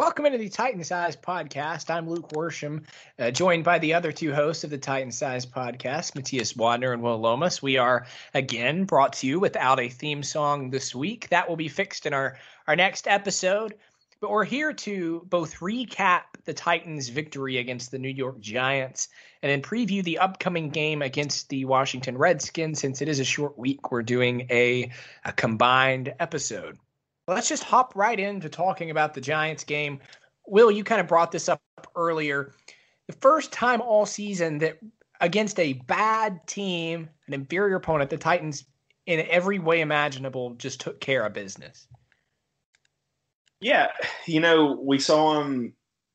[0.00, 1.90] Welcome into the Titan Size Podcast.
[1.90, 2.84] I'm Luke Worsham,
[3.18, 7.02] uh, joined by the other two hosts of the Titan Size Podcast, Matthias Wadner and
[7.02, 7.62] Will Lomas.
[7.62, 11.28] We are again brought to you without a theme song this week.
[11.28, 13.74] That will be fixed in our, our next episode.
[14.22, 19.08] But we're here to both recap the Titans' victory against the New York Giants
[19.42, 22.80] and then preview the upcoming game against the Washington Redskins.
[22.80, 24.92] Since it is a short week, we're doing a,
[25.26, 26.78] a combined episode
[27.34, 30.00] let's just hop right into talking about the Giants game.
[30.46, 31.60] Will, you kind of brought this up
[31.96, 32.54] earlier.
[33.06, 34.78] The first time all season that
[35.20, 38.64] against a bad team, an inferior opponent, the Titans,
[39.06, 41.86] in every way imaginable, just took care of business.
[43.60, 43.88] Yeah,
[44.26, 45.74] you know, we saw them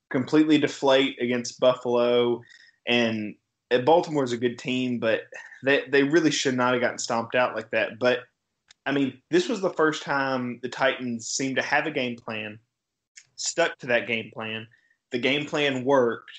[0.10, 2.42] completely deflate against Buffalo,
[2.88, 3.36] and
[3.84, 5.22] Baltimore's a good team, but
[5.64, 8.00] they they really should not have gotten stomped out like that.
[8.00, 8.20] But
[8.86, 12.60] I mean, this was the first time the Titans seemed to have a game plan,
[13.36, 14.68] stuck to that game plan.
[15.12, 16.32] The game plan worked,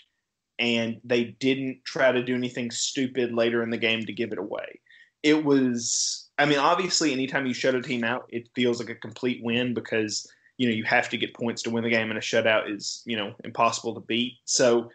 [0.58, 4.38] and they didn't try to do anything stupid later in the game to give it
[4.38, 4.80] away.
[5.22, 8.94] It was, I mean, obviously, anytime you shut a team out, it feels like a
[8.94, 12.18] complete win because, you know, you have to get points to win the game, and
[12.18, 14.34] a shutout is, you know, impossible to beat.
[14.44, 14.90] So,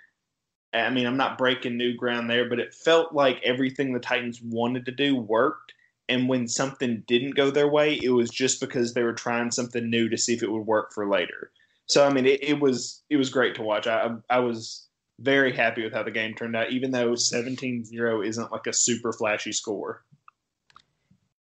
[0.73, 4.41] I mean, I'm not breaking new ground there, but it felt like everything the Titans
[4.41, 5.73] wanted to do worked
[6.11, 9.89] and when something didn't go their way, it was just because they were trying something
[9.89, 11.51] new to see if it would work for later.
[11.85, 13.87] So I mean, it, it was it was great to watch.
[13.87, 14.87] I I was
[15.19, 19.13] very happy with how the game turned out, even though 17-0 isn't like a super
[19.13, 20.03] flashy score.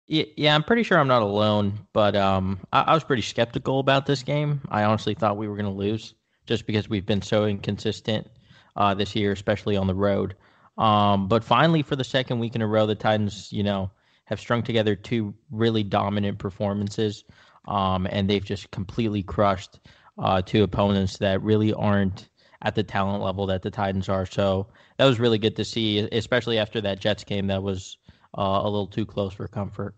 [0.09, 4.06] Yeah, I'm pretty sure I'm not alone, but um, I, I was pretty skeptical about
[4.06, 4.60] this game.
[4.69, 6.15] I honestly thought we were going to lose
[6.47, 8.28] just because we've been so inconsistent
[8.76, 10.37] uh, this year, especially on the road.
[10.78, 13.91] Um, but finally, for the second week in a row, the Titans, you know,
[14.26, 17.25] have strung together two really dominant performances,
[17.66, 19.81] um, and they've just completely crushed
[20.19, 22.28] uh, two opponents that really aren't
[22.62, 24.26] at the talent level that the Titans are.
[24.26, 24.66] So
[24.97, 27.98] that was really good to see, especially after that Jets game that was
[28.37, 29.94] uh, a little too close for comfort.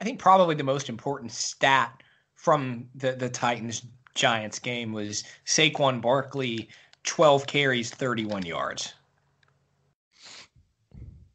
[0.00, 2.02] I think probably the most important stat
[2.34, 3.82] from the, the Titans
[4.14, 6.68] Giants game was Saquon Barkley,
[7.04, 8.94] 12 carries, 31 yards.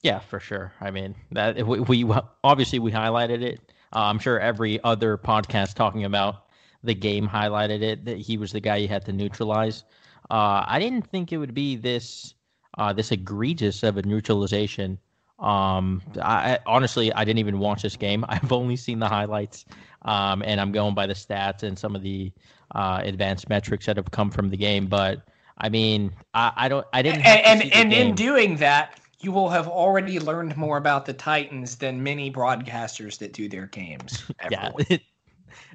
[0.03, 0.73] Yeah, for sure.
[0.81, 3.59] I mean, that we, we obviously we highlighted it.
[3.95, 6.45] Uh, I'm sure every other podcast talking about
[6.83, 9.85] the game highlighted it that he was the guy you had to neutralize.
[10.29, 12.35] Uh, I didn't think it would be this
[12.77, 14.99] uh, this egregious of a neutralization.
[15.39, 18.25] Um, I, honestly, I didn't even watch this game.
[18.29, 19.63] I've only seen the highlights,
[20.01, 22.33] um, and I'm going by the stats and some of the
[22.75, 24.87] uh, advanced metrics that have come from the game.
[24.87, 25.21] But
[25.57, 27.25] I mean, I, I don't, I didn't.
[27.25, 31.75] And and, and in doing that, you will have already learned more about the Titans
[31.77, 34.23] than many broadcasters that do their games.
[34.51, 34.71] yeah,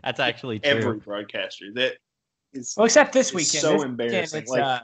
[0.04, 0.70] that's actually true.
[0.70, 1.94] Every broadcaster that
[2.53, 3.62] is well, except this weekend.
[3.62, 4.16] So this embarrassing.
[4.19, 4.81] Weekend it's, like, uh,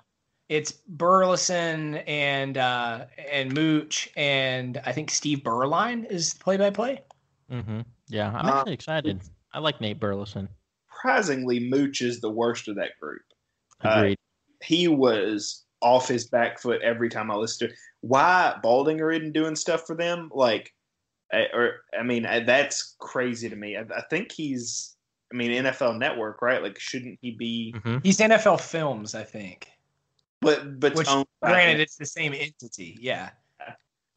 [0.48, 7.02] it's Burleson and uh, and Mooch and I think Steve Beuerlein is play by play.
[8.08, 9.20] Yeah, I'm actually uh, excited.
[9.52, 10.48] I like Nate Burleson.
[10.92, 13.22] Surprisingly, Mooch is the worst of that group.
[13.80, 14.12] Agreed.
[14.12, 17.74] Uh, he was off his back foot every time I listened to.
[17.74, 17.78] It.
[18.06, 20.30] Why Baldinger isn't doing stuff for them?
[20.32, 20.74] Like,
[21.32, 23.76] eh, or I mean, eh, that's crazy to me.
[23.76, 24.94] I, I think he's,
[25.32, 26.62] I mean, NFL Network, right?
[26.62, 27.74] Like, shouldn't he be?
[27.76, 27.98] Mm-hmm.
[28.02, 29.68] He's NFL Films, I think.
[30.40, 31.08] But but Which,
[31.42, 32.98] granted, it's the same entity.
[33.00, 33.30] Yeah,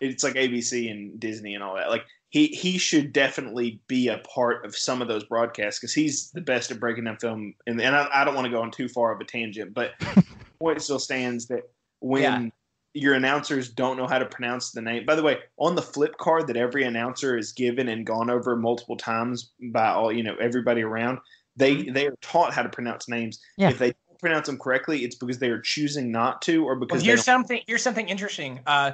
[0.02, 1.90] it's like ABC and Disney and all that.
[1.90, 6.32] Like he he should definitely be a part of some of those broadcasts because he's
[6.32, 7.54] the best at breaking down film.
[7.66, 9.94] And, and I, I don't want to go on too far of a tangent, but
[10.60, 11.70] point still stands that
[12.00, 12.50] when yeah.
[12.98, 15.06] Your announcers don't know how to pronounce the name.
[15.06, 18.56] By the way, on the flip card that every announcer is given and gone over
[18.56, 21.20] multiple times by all you know everybody around,
[21.56, 21.94] they mm-hmm.
[21.94, 23.40] they are taught how to pronounce names.
[23.58, 23.70] Yeah.
[23.70, 27.02] If they don't pronounce them correctly, it's because they are choosing not to, or because
[27.02, 28.60] well, here's something here's something interesting.
[28.66, 28.94] Uh,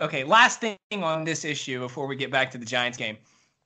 [0.00, 3.16] okay, last thing on this issue before we get back to the Giants game.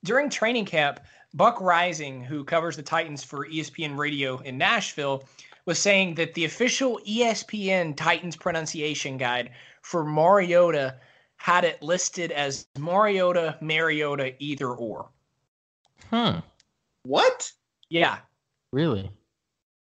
[0.03, 1.01] During training camp,
[1.33, 5.23] Buck Reising, who covers the Titans for ESPN Radio in Nashville,
[5.65, 9.51] was saying that the official ESPN Titans pronunciation guide
[9.81, 10.95] for Mariota
[11.37, 15.09] had it listed as Mariota, Mariota, either or.
[16.09, 16.39] Hmm.
[17.03, 17.51] What?
[17.89, 18.17] Yeah.
[18.71, 19.09] Really?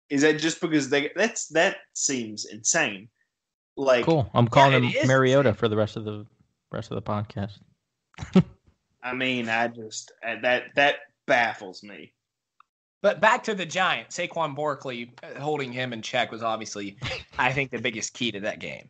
[0.10, 1.12] Is that just because they?
[1.16, 3.10] That's that seems insane.
[3.78, 4.30] Like, Cool.
[4.34, 6.26] I'm calling it is him Mariota for the rest of the
[6.72, 7.60] rest of the podcast.
[9.04, 10.96] I mean, I just that that
[11.26, 12.14] baffles me.
[13.06, 16.98] But back to the Giants, Saquon Barkley uh, holding him in check was obviously,
[17.38, 18.90] I think, the biggest key to that game.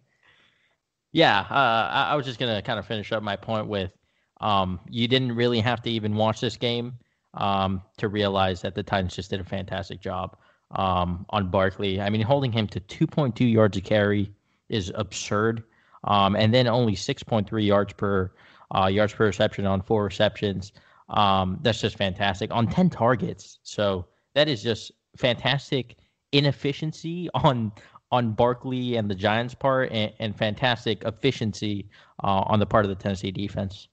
[1.12, 3.92] Yeah, uh, I, I was just gonna kind of finish up my point with,
[4.40, 6.94] um, you didn't really have to even watch this game
[7.34, 10.38] um, to realize that the Titans just did a fantastic job
[10.72, 12.00] um, on Barkley.
[12.00, 14.32] I mean, holding him to 2.2 yards a carry
[14.70, 15.62] is absurd,
[16.06, 18.32] um, and then only 6.3 yards per
[18.74, 20.72] uh, yards per reception on four receptions.
[21.10, 23.60] Um, that's just fantastic on 10 targets.
[23.64, 25.98] So that is just fantastic
[26.32, 27.72] inefficiency on
[28.12, 31.90] on Barkley and the Giants' part, and, and fantastic efficiency
[32.24, 33.88] uh, on the part of the Tennessee defense.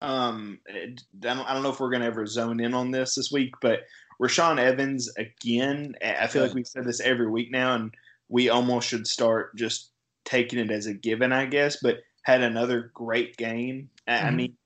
[0.00, 3.30] Um, I don't, I don't know if we're gonna ever zone in on this this
[3.30, 3.80] week, but
[4.20, 5.94] Rashaan Evans again.
[6.02, 7.94] I feel like we've said this every week now, and
[8.28, 9.92] we almost should start just
[10.24, 11.78] taking it as a given, I guess.
[11.82, 13.90] But had another great game.
[14.06, 14.34] I Mhm.
[14.34, 14.57] mean,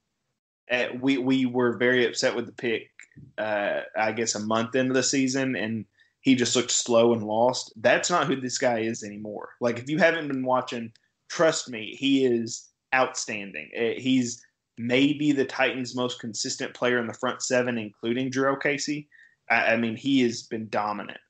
[0.70, 2.88] uh, we we were very upset with the pick.
[3.36, 5.84] Uh, I guess a month into the season, and
[6.22, 7.72] he just looked slow and lost.
[7.76, 9.50] That's not who this guy is anymore.
[9.60, 10.92] Like if you haven't been watching,
[11.28, 13.70] trust me, he is outstanding.
[13.78, 14.42] Uh, He's
[14.78, 19.08] maybe the Titans' most consistent player in the front seven, including Jurrell Casey.
[19.50, 21.20] I, I mean, he has been dominant.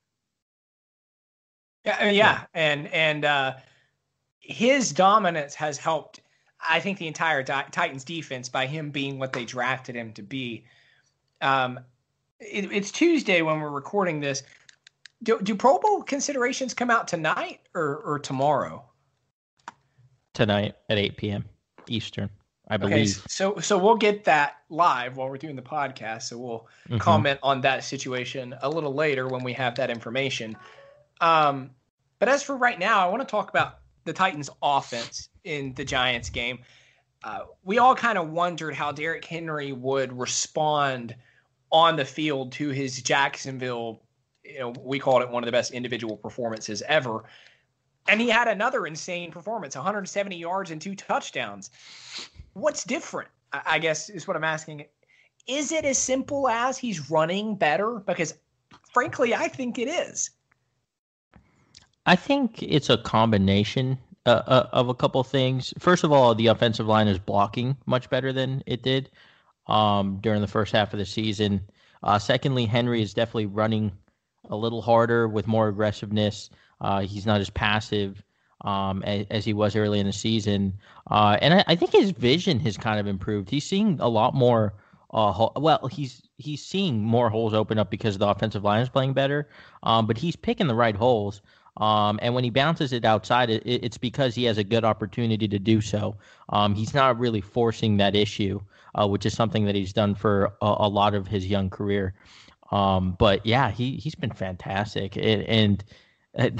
[1.85, 3.55] Yeah, yeah, and and uh,
[4.39, 6.21] his dominance has helped.
[6.69, 10.65] I think the entire Titans defense by him being what they drafted him to be.
[11.41, 11.81] Um,
[12.39, 14.43] it, it's Tuesday when we're recording this.
[15.23, 18.85] Do, do Pro Bowl considerations come out tonight or or tomorrow?
[20.35, 21.45] Tonight at 8 p.m.
[21.89, 22.31] Eastern,
[22.69, 22.95] I believe.
[22.95, 26.23] Okay, so so we'll get that live while we're doing the podcast.
[26.23, 27.01] So we'll Mhm.
[27.01, 30.57] comment on that situation a little later when we have that information.
[31.21, 31.71] Um,
[32.19, 35.85] but as for right now, I want to talk about the Titans' offense in the
[35.85, 36.59] Giants game.
[37.25, 41.15] Uh, we all kind of wondered how Derrick Henry would respond
[41.71, 44.03] on the field to his Jacksonville.
[44.45, 47.25] You know, we called it one of the best individual performances ever.
[48.09, 51.71] And he had another insane performance 170 yards and two touchdowns.
[52.55, 53.29] What's different?
[53.53, 54.87] I guess is what I'm asking.
[55.47, 58.01] Is it as simple as he's running better?
[58.01, 58.35] Because
[58.93, 60.31] frankly, I think it is.
[62.07, 65.75] I think it's a combination uh, uh, of a couple things.
[65.79, 69.11] First of all, the offensive line is blocking much better than it did
[69.67, 71.61] um, during the first half of the season.
[72.03, 73.93] Uh, secondly, Henry is definitely running
[74.49, 76.51] a little harder with more aggressiveness.
[76.81, 78.23] Uh, he's not as passive
[78.65, 80.75] um, as, as he was early in the season,
[81.11, 83.51] uh, and I, I think his vision has kind of improved.
[83.51, 84.75] He's seeing a lot more.
[85.13, 89.13] Uh, well, he's he's seeing more holes open up because the offensive line is playing
[89.13, 89.49] better,
[89.83, 91.43] um, but he's picking the right holes.
[91.79, 95.49] Um, and when he bounces it outside, it, it's because he has a good opportunity
[95.49, 96.17] to do so.
[96.51, 98.61] Um, he's not really forcing that issue,
[98.95, 102.15] uh, which is something that he's done for a, a lot of his young career.
[102.71, 105.17] Um, but yeah, he he's been fantastic.
[105.17, 105.85] And, and
[106.39, 106.51] uh,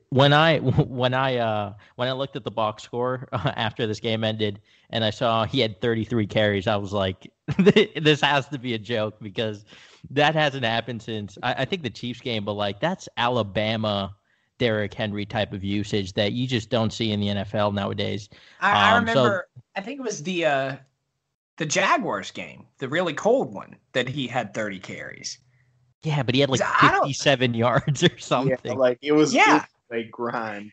[0.10, 4.24] when I when I uh, when I looked at the box score after this game
[4.24, 4.60] ended,
[4.90, 8.78] and I saw he had 33 carries, I was like, this has to be a
[8.78, 9.64] joke because
[10.10, 12.44] that hasn't happened since I, I think the Chiefs game.
[12.44, 14.14] But like that's Alabama.
[14.64, 18.30] Derrick Henry type of usage that you just don't see in the NFL nowadays.
[18.62, 19.48] I, I Um, so- remember.
[19.76, 20.76] I think it was the uh,
[21.58, 25.38] the Jaguars game, the really cold one, that he had 30 carries.
[26.02, 28.58] Yeah, but he had like 57 yards or something.
[28.64, 29.56] Yeah, like it was, Yeah.
[29.56, 30.72] it was a grind.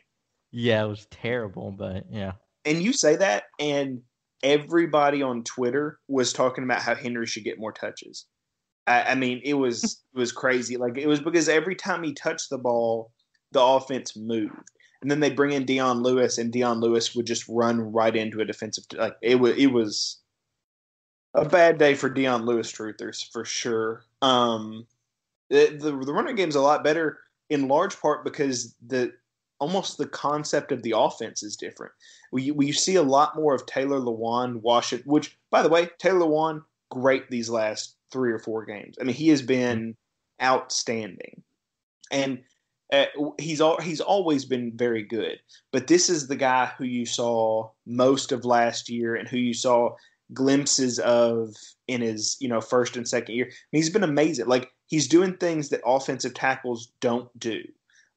[0.52, 2.34] Yeah, it was terrible, but yeah.
[2.66, 4.02] And you say that, and
[4.44, 8.26] everybody on Twitter was talking about how Henry should get more touches.
[8.88, 9.84] I, I mean, it was
[10.14, 10.78] it was crazy.
[10.78, 13.12] Like it was because every time he touched the ball,
[13.52, 17.48] the offense moved, and then they bring in Dion Lewis, and Dion Lewis would just
[17.48, 18.86] run right into a defensive.
[18.94, 20.18] Like it was, it was
[21.34, 24.04] a bad day for Dion Lewis truthers for sure.
[24.22, 24.86] Um,
[25.50, 29.12] the, the the running game's a lot better in large part because the
[29.60, 31.94] almost the concept of the offense is different.
[32.32, 35.06] We we see a lot more of Taylor Lewan wash it.
[35.06, 38.98] Which, by the way, Taylor Lewan great these last three or four games.
[39.00, 39.96] I mean, he has been
[40.42, 41.44] outstanding,
[42.12, 42.42] and
[42.92, 43.06] uh,
[43.38, 45.40] he's all he's always been very good.
[45.72, 49.54] But this is the guy who you saw most of last year, and who you
[49.54, 49.96] saw
[50.34, 51.56] glimpses of
[51.88, 53.46] in his you know first and second year.
[53.46, 54.48] I mean, he's been amazing.
[54.48, 57.64] Like he's doing things that offensive tackles don't do.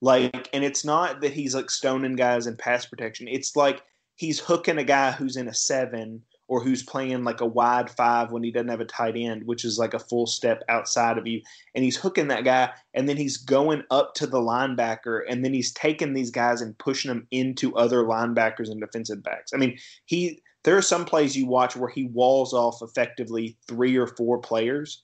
[0.01, 3.29] Like, and it's not that he's like stoning guys in pass protection.
[3.29, 3.83] It's like
[4.17, 8.31] he's hooking a guy who's in a seven or who's playing like a wide five
[8.31, 11.27] when he doesn't have a tight end, which is like a full step outside of
[11.27, 11.41] you.
[11.75, 15.55] And he's hooking that guy, and then he's going up to the linebacker, and then
[15.55, 19.53] he's taking these guys and pushing them into other linebackers and defensive backs.
[19.55, 23.97] I mean, he there are some plays you watch where he walls off effectively three
[23.97, 25.03] or four players,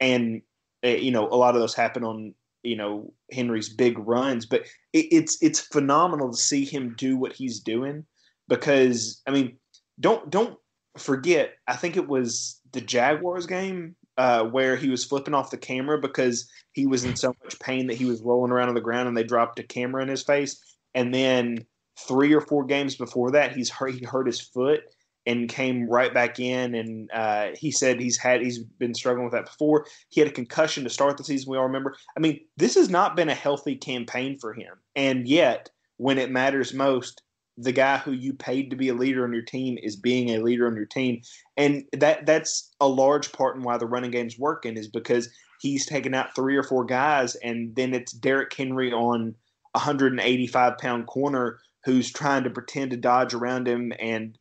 [0.00, 0.42] and
[0.82, 4.62] eh, you know a lot of those happen on you know Henry's big runs, but
[4.92, 8.04] it, it's it's phenomenal to see him do what he's doing
[8.48, 9.56] because I mean
[10.00, 10.58] don't don't
[10.96, 15.56] forget, I think it was the Jaguars game uh, where he was flipping off the
[15.56, 18.80] camera because he was in so much pain that he was rolling around on the
[18.80, 20.60] ground and they dropped a camera in his face.
[20.94, 21.66] And then
[21.98, 24.82] three or four games before that, he's hurt, he hurt his foot
[25.24, 26.74] and came right back in.
[26.74, 29.86] And uh, he said he's had he's been struggling with that before.
[30.08, 31.50] He had a concussion to start the season.
[31.50, 31.96] We all remember.
[32.16, 36.30] I mean, this has not been a healthy campaign for him, and yet when it
[36.30, 37.22] matters most,
[37.58, 40.42] the guy who you paid to be a leader on your team is being a
[40.42, 41.22] leader on your team,
[41.56, 45.28] and that that's a large part in why the running game's working is because
[45.60, 49.34] he's taking out three or four guys, and then it's Derrick Henry on
[49.74, 54.38] a 185 pound corner who's trying to pretend to dodge around him, and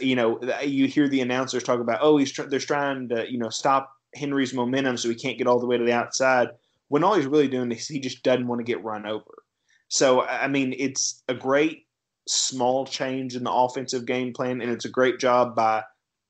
[0.00, 3.38] you know you hear the announcers talk about oh he's tr- they're trying to you
[3.38, 6.48] know stop Henry's momentum so he can't get all the way to the outside
[6.88, 9.42] when all he's really doing is he just doesn't want to get run over.
[9.88, 11.86] So I mean it's a great
[12.28, 15.82] small change in the offensive game plan, and it's a great job by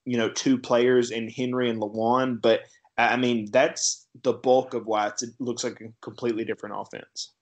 [0.05, 2.41] you know two players in Henry and Lewan.
[2.41, 2.63] But
[2.97, 7.33] I mean, that's the bulk of why it looks like a completely different offense.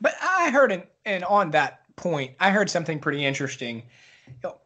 [0.00, 3.82] But I heard, an, and on that point, I heard something pretty interesting.
[4.26, 4.56] You know,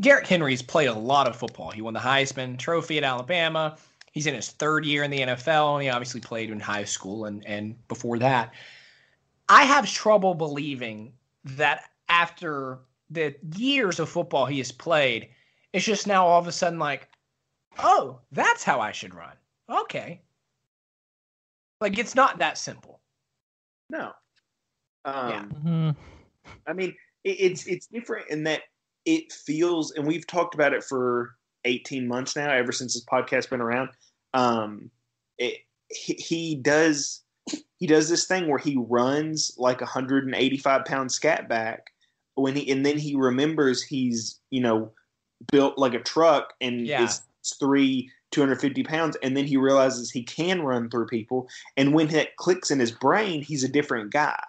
[0.00, 1.70] Derrick Henry's played a lot of football.
[1.70, 3.76] He won the Heisman Trophy at Alabama.
[4.12, 7.24] He's in his third year in the NFL, and he obviously played in high school
[7.24, 8.52] and, and before that.
[9.48, 11.12] I have trouble believing
[11.44, 12.78] that after
[13.08, 15.30] the years of football he has played,
[15.72, 17.08] it's just now all of a sudden like,
[17.78, 19.32] oh, that's how I should run.
[19.70, 20.20] Okay.
[21.80, 23.00] Like it's not that simple.
[23.88, 24.12] No.
[25.06, 25.42] Um, yeah.
[25.42, 25.90] Mm-hmm.
[26.66, 28.62] I mean, it, it's it's different in that
[29.04, 33.50] it feels, and we've talked about it for 18 months now, ever since this podcast
[33.50, 33.88] been around.
[34.34, 34.90] Um,
[35.38, 37.22] it, he, he does
[37.78, 41.92] he does this thing where he runs like a 185 pound scat back
[42.34, 44.90] when he and then he remembers he's you know
[45.50, 47.04] built like a truck and Yeah.
[47.04, 47.22] is
[47.58, 51.48] three 250 pounds and then he realizes he can run through people.
[51.76, 54.42] And when that clicks in his brain he's a different guy.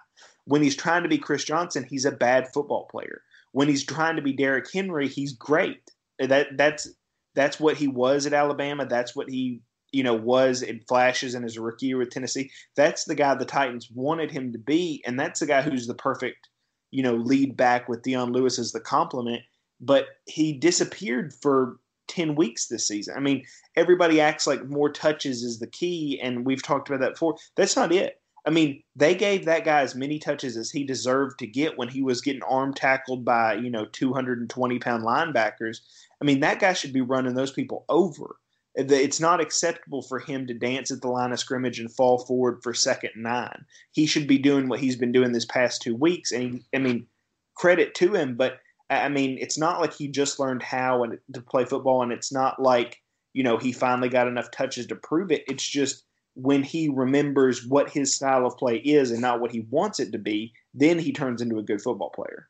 [0.46, 3.22] When he's trying to be chris johnson he's a bad football player.
[3.52, 5.90] When he's trying to be Derrick henry he's great.
[6.18, 6.88] That that's
[7.34, 8.86] that's what he was at alabama.
[8.86, 9.60] That's what he
[9.92, 12.50] you know was in flashes in his rookie year with tennessee.
[12.76, 15.94] That's the guy the titans wanted him to be and that's the guy who's the
[15.94, 16.48] perfect
[16.94, 19.42] you know, lead back with Dion Lewis as the complement,
[19.80, 23.14] but he disappeared for 10 weeks this season.
[23.16, 27.14] I mean, everybody acts like more touches is the key, and we've talked about that
[27.14, 27.36] before.
[27.56, 28.20] That's not it.
[28.46, 31.88] I mean, they gave that guy as many touches as he deserved to get when
[31.88, 35.80] he was getting arm tackled by, you know, 220 pound linebackers.
[36.22, 38.36] I mean, that guy should be running those people over.
[38.76, 42.60] It's not acceptable for him to dance at the line of scrimmage and fall forward
[42.62, 43.64] for second nine.
[43.92, 46.32] He should be doing what he's been doing this past two weeks.
[46.32, 47.06] And he, I mean,
[47.54, 48.58] credit to him, but
[48.90, 52.32] I mean, it's not like he just learned how and to play football, and it's
[52.32, 53.00] not like
[53.32, 55.44] you know he finally got enough touches to prove it.
[55.48, 56.04] It's just
[56.34, 60.10] when he remembers what his style of play is and not what he wants it
[60.12, 62.48] to be, then he turns into a good football player.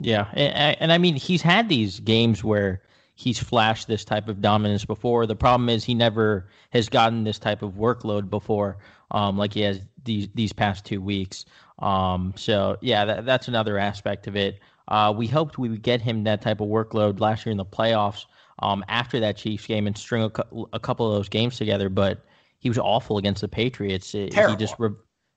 [0.00, 2.82] Yeah, and, and I mean he's had these games where
[3.20, 5.26] he's flashed this type of dominance before.
[5.26, 8.78] The problem is he never has gotten this type of workload before,
[9.10, 11.44] um, like he has these these past two weeks.
[11.80, 14.58] Um, so yeah, that, that's another aspect of it.
[14.88, 17.64] Uh, we hoped we would get him that type of workload last year in the
[17.64, 18.24] playoffs
[18.60, 21.88] um, after that Chiefs game and string a, cou- a couple of those games together,
[21.90, 22.24] but
[22.58, 24.14] he was awful against the Patriots.
[24.14, 24.90] It- he just re-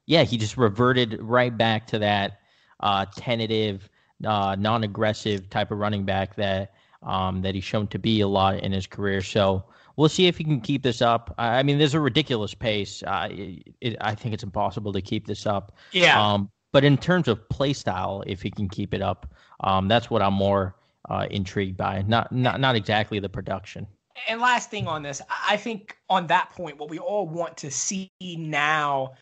[0.06, 2.40] yeah, he just reverted right back to that
[2.80, 3.90] uh, tentative,
[4.26, 6.74] uh, non-aggressive type of running back that
[7.06, 9.22] um, that he's shown to be a lot in his career.
[9.22, 9.64] So
[9.96, 11.34] we'll see if he can keep this up.
[11.38, 13.04] I I mean, there's a ridiculous pace.
[13.06, 15.76] Uh, it, it, I think it's impossible to keep this up.
[15.92, 16.22] Yeah.
[16.22, 20.10] Um, but in terms of play style, if he can keep it up, um, that's
[20.10, 20.76] what I'm more
[21.10, 22.04] uh, intrigued by.
[22.08, 23.88] Not not not exactly the production.
[24.28, 27.58] and last thing on this, I I think on that point, what we all want
[27.58, 29.14] to see now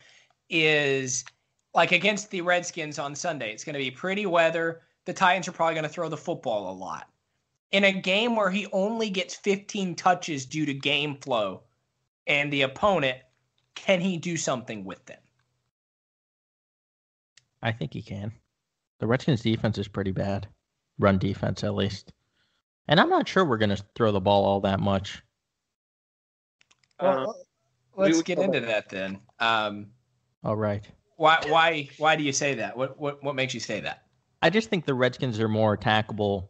[0.48, 1.24] is
[1.74, 4.82] like against the Redskins on Sunday, it's going to be pretty weather.
[5.04, 7.08] The Titans are probably going to throw the football a lot.
[7.72, 11.62] In a game where he only gets 15 touches due to game flow
[12.26, 13.18] and the opponent,
[13.74, 15.18] can he do something with them?
[17.62, 18.32] I think he can.
[18.98, 20.48] The Redskins defense is pretty bad.
[20.98, 22.12] Run defense, at least.
[22.88, 25.22] And I'm not sure we're going to throw the ball all that much.
[27.00, 27.32] Well, Uh,
[27.96, 29.20] let's we- get into that then.
[29.40, 29.92] Um,
[30.44, 30.86] All right.
[31.16, 32.76] why why why do you say that?
[32.76, 34.06] What what what makes you say that?
[34.42, 36.48] I just think the Redskins are more attackable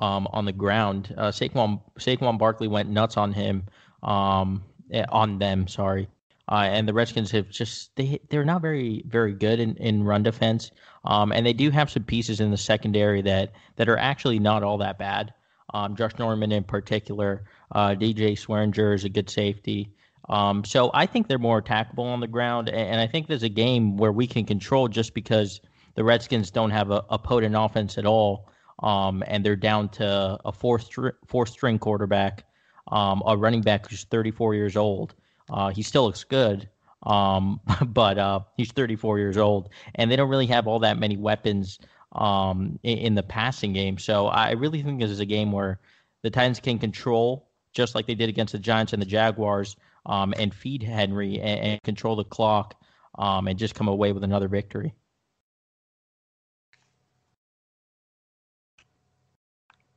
[0.00, 1.14] um, on the ground.
[1.16, 3.64] Uh, Saquon Saquon Barkley went nuts on him,
[4.02, 5.66] um, eh, on them.
[5.68, 6.08] Sorry,
[6.50, 10.22] uh, and the Redskins have just they they're not very very good in, in run
[10.22, 10.70] defense,
[11.04, 14.62] um, and they do have some pieces in the secondary that that are actually not
[14.62, 15.32] all that bad.
[15.74, 19.90] Um, Josh Norman in particular, uh, DJ Swearinger is a good safety.
[20.28, 23.42] Um, so I think they're more attackable on the ground, and, and I think there's
[23.42, 25.60] a game where we can control just because
[25.94, 28.48] the Redskins don't have a, a potent offense at all,
[28.82, 32.44] um, and they're down to a four str- fourth string quarterback,
[32.88, 35.14] um, a running back who's 34 years old.
[35.50, 36.68] Uh, he still looks good,
[37.04, 41.16] um, but uh, he's 34 years old, and they don't really have all that many
[41.16, 41.78] weapons
[42.12, 43.98] um, in, in the passing game.
[43.98, 45.80] So I really think this is a game where
[46.22, 50.34] the Titans can control, just like they did against the Giants and the Jaguars, um,
[50.36, 52.74] and feed Henry and, and control the clock,
[53.18, 54.94] um, and just come away with another victory.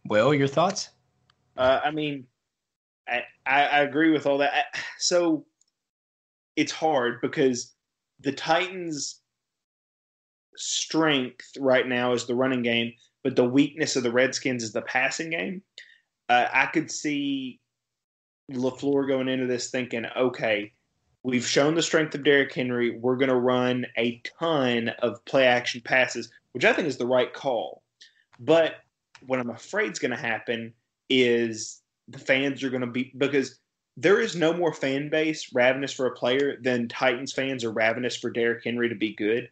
[0.09, 0.89] Will, your thoughts?
[1.55, 2.25] Uh, I mean,
[3.07, 4.51] I, I, I agree with all that.
[4.53, 5.45] I, so
[6.55, 7.73] it's hard because
[8.19, 9.21] the Titans'
[10.55, 12.91] strength right now is the running game,
[13.23, 15.61] but the weakness of the Redskins is the passing game.
[16.27, 17.59] Uh, I could see
[18.51, 20.73] LaFleur going into this thinking, okay,
[21.23, 22.97] we've shown the strength of Derrick Henry.
[22.97, 27.05] We're going to run a ton of play action passes, which I think is the
[27.05, 27.83] right call.
[28.39, 28.75] But
[29.25, 30.73] what I'm afraid is going to happen
[31.09, 33.59] is the fans are going to be because
[33.97, 38.15] there is no more fan base ravenous for a player than Titans fans are ravenous
[38.15, 39.49] for Derrick Henry to be good.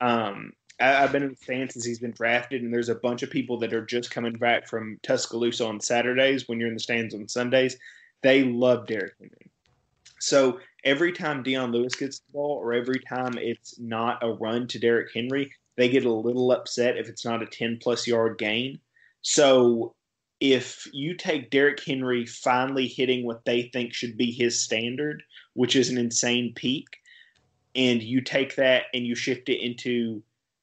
[0.00, 3.30] Um, I, have been a fan since he's been drafted, and there's a bunch of
[3.30, 7.14] people that are just coming back from Tuscaloosa on Saturdays when you're in the stands
[7.14, 7.76] on Sundays.
[8.22, 9.50] They love Derrick Henry.
[10.18, 14.66] So every time Dion Lewis gets the ball, or every time it's not a run
[14.68, 18.38] to Derrick Henry, they get a little upset if it's not a 10 plus yard
[18.38, 18.80] gain.
[19.22, 19.94] So
[20.40, 25.22] if you take Derrick Henry finally hitting what they think should be his standard,
[25.54, 26.86] which is an insane peak,
[27.74, 30.22] and you take that and you shift it into,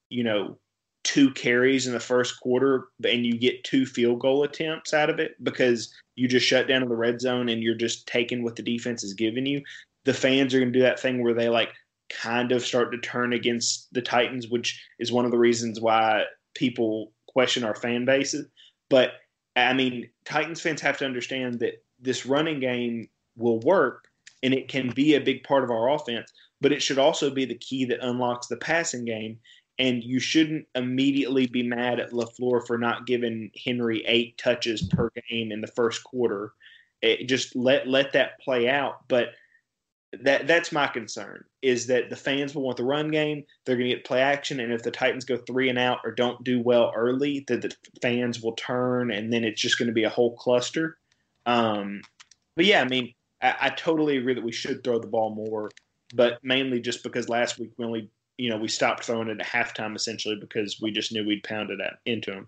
[0.09, 0.57] you know,
[1.03, 5.19] two carries in the first quarter and you get two field goal attempts out of
[5.19, 8.57] it because you just shut down in the red zone and you're just taking what
[8.57, 9.61] the defense is giving you,
[10.03, 11.71] the fans are going to do that thing where they like
[12.09, 16.23] kind of start to turn against the Titans, which is one of the reasons why
[16.55, 18.47] people question our fan bases.
[18.89, 19.12] But
[19.56, 24.08] I mean, Titans fans have to understand that this running game will work
[24.41, 27.45] and it can be a big part of our offense, but it should also be
[27.45, 29.38] the key that unlocks the passing game.
[29.78, 35.12] And you shouldn't immediately be mad at LaFleur for not giving Henry eight touches per
[35.30, 36.54] game in the first quarter.
[37.04, 39.08] It, just let let that play out.
[39.08, 39.30] But
[40.13, 43.43] that that's my concern is that the fans will want the run game.
[43.65, 46.11] They're going to get play action, and if the Titans go three and out or
[46.11, 49.93] don't do well early, that the fans will turn, and then it's just going to
[49.93, 50.97] be a whole cluster.
[51.45, 52.01] Um,
[52.55, 55.69] but yeah, I mean, I, I totally agree that we should throw the ball more,
[56.13, 59.45] but mainly just because last week we only, you know, we stopped throwing it at
[59.45, 62.47] halftime essentially because we just knew we'd pound it into them.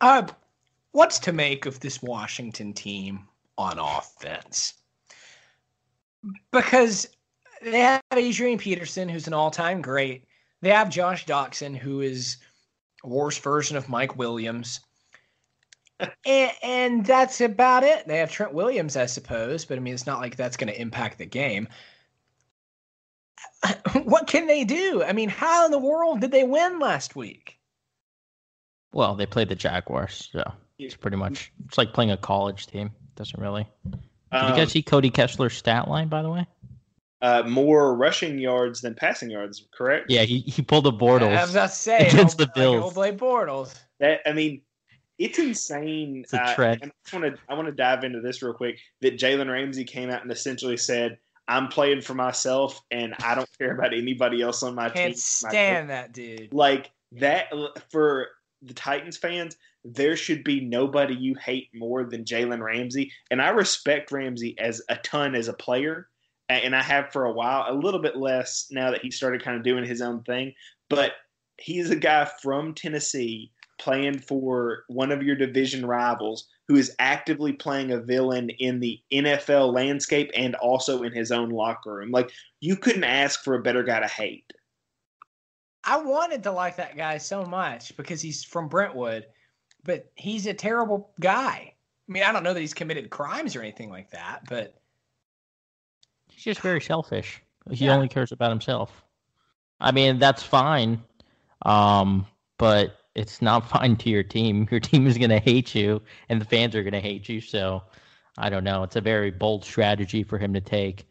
[0.00, 0.26] Uh,
[0.92, 4.74] what's to make of this Washington team on offense?
[6.52, 7.08] Because
[7.62, 10.24] they have Adrian Peterson, who's an all-time great.
[10.62, 12.38] They have Josh Doctson, who is
[13.04, 14.80] a worse version of Mike Williams.
[16.26, 18.06] and, and that's about it.
[18.06, 20.80] They have Trent Williams, I suppose, but I mean, it's not like that's going to
[20.80, 21.68] impact the game.
[24.04, 25.02] what can they do?
[25.02, 27.58] I mean, how in the world did they win last week?
[28.92, 32.92] Well, they played the Jaguars, so it's pretty much it's like playing a college team.
[33.16, 33.66] Doesn't really.
[34.40, 36.46] Did you guys see Cody Kessler's stat line, by the way?
[37.24, 40.10] uh, more rushing yards than passing yards, correct?
[40.10, 41.34] Yeah, he, he pulled a Bortles.
[41.34, 42.98] I was about to say against the Bills.
[42.98, 43.74] Like, Bortles.
[43.98, 44.60] That I mean,
[45.18, 46.20] it's insane.
[46.24, 46.82] It's a uh, trend.
[46.82, 48.78] and I just want to I want to dive into this real quick.
[49.00, 51.16] That Jalen Ramsey came out and essentially said,
[51.48, 55.14] "I'm playing for myself, and I don't care about anybody else on my team." Can't
[55.14, 56.52] My stand that dude.
[56.52, 57.50] like that
[57.90, 58.28] for
[58.66, 59.56] the Titans fans.
[59.84, 64.80] There should be nobody you hate more than Jalen Ramsey, and I respect Ramsey as
[64.88, 66.08] a ton as a player,
[66.48, 67.66] and I have for a while.
[67.68, 70.54] A little bit less now that he started kind of doing his own thing,
[70.88, 71.12] but
[71.58, 77.52] he's a guy from Tennessee playing for one of your division rivals who is actively
[77.52, 82.10] playing a villain in the NFL landscape and also in his own locker room.
[82.10, 84.50] Like you couldn't ask for a better guy to hate.
[85.86, 89.26] I wanted to like that guy so much because he's from Brentwood,
[89.84, 91.74] but he's a terrible guy.
[92.08, 94.80] I mean, I don't know that he's committed crimes or anything like that, but
[96.28, 97.42] he's just very selfish.
[97.70, 97.94] He Yeah.
[97.94, 99.04] only cares about himself.
[99.80, 101.02] I mean, that's fine,
[101.64, 102.26] um,
[102.58, 104.68] but it's not fine to your team.
[104.70, 107.40] Your team is going to hate you, and the fans are going to hate you.
[107.40, 107.82] So,
[108.38, 108.82] I don't know.
[108.82, 111.08] It's a very bold strategy for him to take.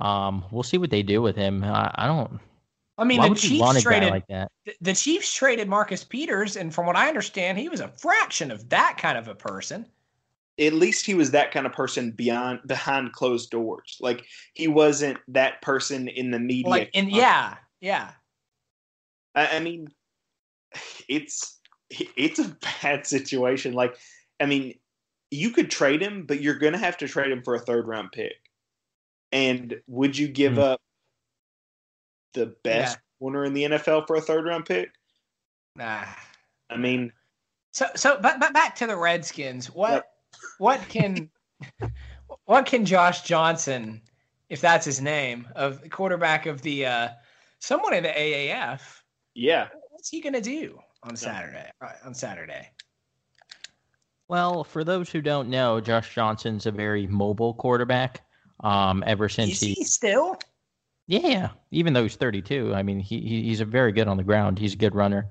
[0.00, 1.62] Um, we'll see what they do with him.
[1.64, 2.40] I, I don't.
[3.02, 4.50] I mean, why the would you want Chiefs traded like that?
[4.64, 8.50] the- the Chiefs traded Marcus Peters, and from what I understand, he was a fraction
[8.50, 9.86] of that kind of a person.
[10.58, 13.96] At least he was that kind of person beyond behind closed doors.
[14.00, 16.70] Like he wasn't that person in the media.
[16.70, 18.12] Like, and yeah, yeah.
[19.34, 19.88] I, I mean,
[21.08, 21.58] it's
[21.90, 23.72] it's a bad situation.
[23.72, 23.96] Like,
[24.40, 24.74] I mean,
[25.30, 27.88] you could trade him, but you're going to have to trade him for a third
[27.88, 28.34] round pick.
[29.32, 30.60] And would you give Hmm.
[30.60, 30.80] up
[32.34, 33.00] the best Yeah.
[33.18, 34.90] corner in the NFL for a third round pick?
[35.76, 36.04] Nah.
[36.70, 37.12] I mean,
[37.72, 39.66] So, so, but, but back to the Redskins.
[39.70, 40.06] What,
[40.58, 41.30] what can,
[42.44, 44.02] what can Josh Johnson,
[44.48, 47.08] if that's his name, of quarterback of the, uh,
[47.58, 48.80] someone in the AAF,
[49.34, 51.70] yeah, what's he gonna do on Saturday?
[51.80, 52.68] uh, On Saturday.
[54.28, 58.22] Well, for those who don't know, Josh Johnson's a very mobile quarterback.
[58.60, 60.38] Um, ever since Is he he still?
[61.06, 64.24] Yeah, even though he's 32, I mean, he he- he's a very good on the
[64.24, 64.58] ground.
[64.58, 65.26] He's a good runner.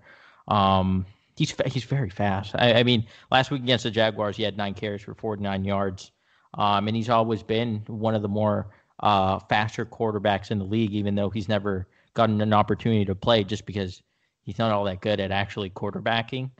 [0.47, 1.05] Um,
[1.37, 2.53] he's he's very fast.
[2.55, 6.11] I, I mean, last week against the Jaguars, he had nine carries for 49 yards.
[6.55, 8.67] Um, and he's always been one of the more
[8.99, 13.43] uh, faster quarterbacks in the league, even though he's never gotten an opportunity to play
[13.45, 14.03] just because
[14.43, 16.51] he's not all that good at actually quarterbacking.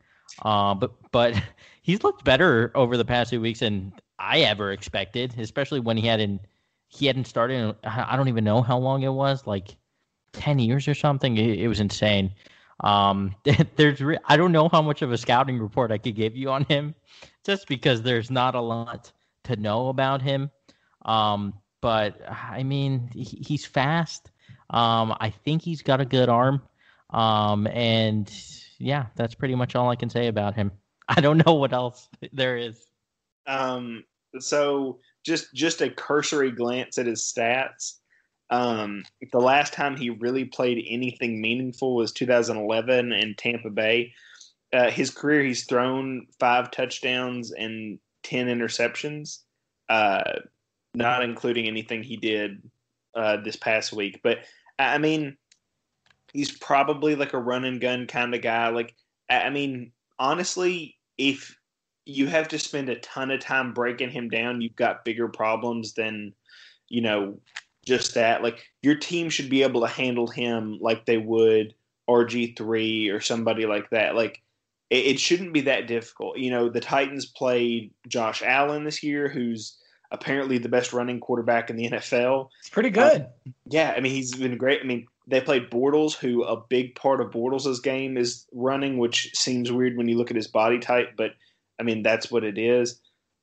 [0.43, 1.36] Uh, but but
[1.82, 6.08] he's looked better over the past two weeks than I ever expected, especially when he
[6.08, 6.41] hadn't
[6.94, 7.76] he hadn't started.
[7.84, 9.76] I don't even know how long it was, like
[10.34, 11.38] ten years or something.
[11.38, 12.32] It, it was insane.
[12.82, 13.36] Um,
[13.76, 16.50] there's re- I don't know how much of a scouting report I could give you
[16.50, 16.96] on him,
[17.46, 19.12] just because there's not a lot
[19.46, 20.52] to know about him.
[21.06, 24.32] Um, but I mean, he, he's fast.
[24.70, 26.62] Um, I think he's got a good arm.
[27.10, 28.32] Um, and
[28.78, 30.72] yeah, that's pretty much all I can say about him.
[31.08, 32.80] I don't know what else there is.
[33.48, 34.04] Um,
[34.40, 37.96] so just just a cursory glance at his stats.
[38.50, 44.14] Um, the last time he really played anything meaningful was 2011 in Tampa Bay.
[44.74, 49.40] Uh, his career, he's thrown five touchdowns and 10 interceptions,
[49.90, 50.40] uh,
[50.94, 52.62] not including anything he did
[53.16, 54.20] uh, this past week.
[54.22, 54.40] But
[54.78, 55.38] I mean,
[56.34, 58.70] he's probably like a run and gun kind of guy.
[58.70, 58.96] Like,
[59.30, 61.56] I mean, honestly, if
[62.06, 65.94] you have to spend a ton of time breaking him down, you've got bigger problems
[65.94, 66.34] than,
[66.90, 67.40] you know,
[67.86, 68.44] just that.
[68.44, 71.74] Like your team should be able to handle him like they would
[72.10, 74.16] RG3 or somebody like that.
[74.16, 74.42] Like
[74.90, 76.38] it, it shouldn't be that difficult.
[76.38, 79.78] You know, the Titans played Josh Allen this year, who's
[80.12, 82.50] apparently the best running quarterback in the NFL.
[82.60, 83.22] It's pretty good.
[83.22, 84.82] Um, yeah, I mean he's been great.
[84.82, 89.32] I mean they played Bortles, who a big part of Bortles' game is running, which
[89.34, 91.32] seems weird when you look at his body type, but
[91.82, 93.02] I mean that's what it is.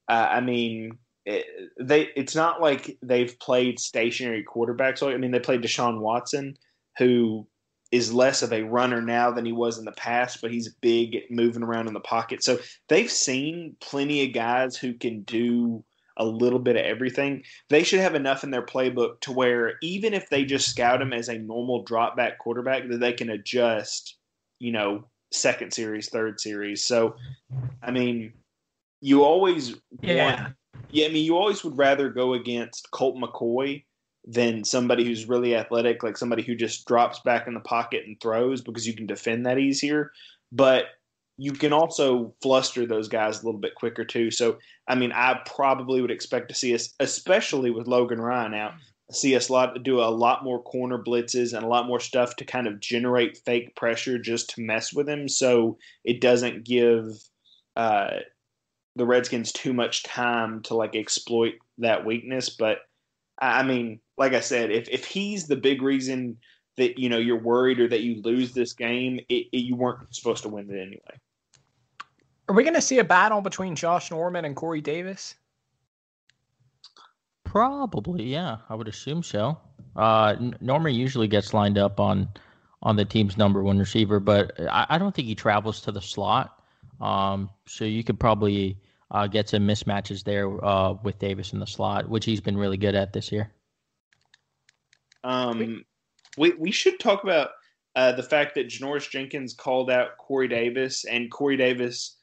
[0.08, 1.44] Uh, I mean it,
[1.80, 5.02] they it's not like they've played stationary quarterbacks.
[5.02, 6.56] I mean they played Deshaun Watson,
[6.96, 7.46] who
[7.90, 11.16] is less of a runner now than he was in the past, but he's big,
[11.30, 12.44] moving around in the pocket.
[12.44, 15.84] So they've seen plenty of guys who can do
[16.18, 20.14] a little bit of everything they should have enough in their playbook to where even
[20.14, 24.16] if they just scout him as a normal drop back quarterback, that they can adjust,
[24.58, 26.84] you know, second series, third series.
[26.84, 27.16] So,
[27.82, 28.32] I mean,
[29.00, 30.24] you always Yeah.
[30.24, 30.56] want,
[30.90, 33.84] yeah, I mean, you always would rather go against Colt McCoy
[34.24, 38.20] than somebody who's really athletic, like somebody who just drops back in the pocket and
[38.20, 40.10] throws because you can defend that easier.
[40.52, 40.86] But
[41.36, 44.30] you can also fluster those guys a little bit quicker too.
[44.30, 48.72] So I mean, I probably would expect to see us, especially with Logan Ryan out,
[49.10, 52.44] see us lot do a lot more corner blitzes and a lot more stuff to
[52.44, 57.06] kind of generate fake pressure just to mess with him, so it doesn't give
[57.76, 58.18] uh,
[58.96, 62.50] the Redskins too much time to like exploit that weakness.
[62.50, 62.78] But
[63.40, 66.36] I mean, like I said, if if he's the big reason
[66.76, 70.14] that you know you're worried or that you lose this game, it, it, you weren't
[70.14, 71.20] supposed to win it anyway.
[72.48, 75.34] Are we going to see a battle between Josh Norman and Corey Davis?
[77.48, 78.58] Probably, yeah.
[78.68, 79.58] I would assume so.
[79.96, 82.28] Uh, Norman usually gets lined up on
[82.82, 86.00] on the team's number one receiver, but I, I don't think he travels to the
[86.00, 86.62] slot.
[87.00, 88.78] Um, so you could probably
[89.10, 92.76] uh, get some mismatches there uh, with Davis in the slot, which he's been really
[92.76, 93.50] good at this year.
[95.24, 95.84] Um,
[96.36, 97.50] we we should talk about
[97.96, 102.17] uh, the fact that Janoris Jenkins called out Corey Davis, and Corey Davis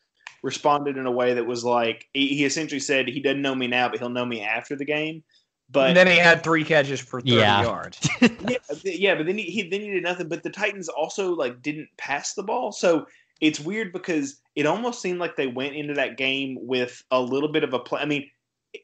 [0.45, 3.65] responded in a way that was like he, he essentially said he doesn't know me
[3.65, 5.23] now, but he'll know me after the game.
[5.71, 7.61] But and then he had three catches for 30 Yeah.
[7.63, 8.07] yards.
[8.21, 10.27] yeah, yeah, but then he, he then he did nothing.
[10.27, 13.07] But the Titans also like didn't pass the ball, so
[13.41, 17.51] it's weird because it almost seemed like they went into that game with a little
[17.51, 17.99] bit of a play.
[17.99, 18.29] I mean,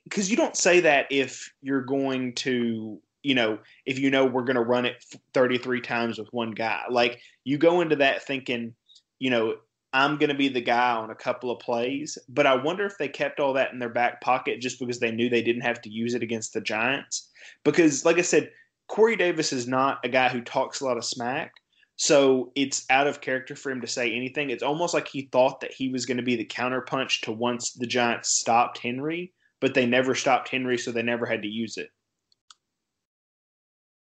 [0.04, 4.44] because you don't say that if you're going to, you know, if you know we're
[4.44, 6.82] going to run it 33 times with one guy.
[6.90, 8.74] Like you go into that thinking,
[9.20, 9.58] you know,
[9.94, 12.18] I'm going to be the guy on a couple of plays.
[12.30, 15.12] But I wonder if they kept all that in their back pocket just because they
[15.12, 17.30] knew they didn't have to use it against the Giants.
[17.64, 18.52] Because, like I said,
[18.88, 21.54] Corey Davis is not a guy who talks a lot of smack.
[21.98, 24.50] So it's out of character for him to say anything.
[24.50, 27.74] It's almost like he thought that he was going to be the counterpunch to once
[27.74, 31.78] the Giants stopped Henry, but they never stopped Henry, so they never had to use
[31.78, 31.90] it.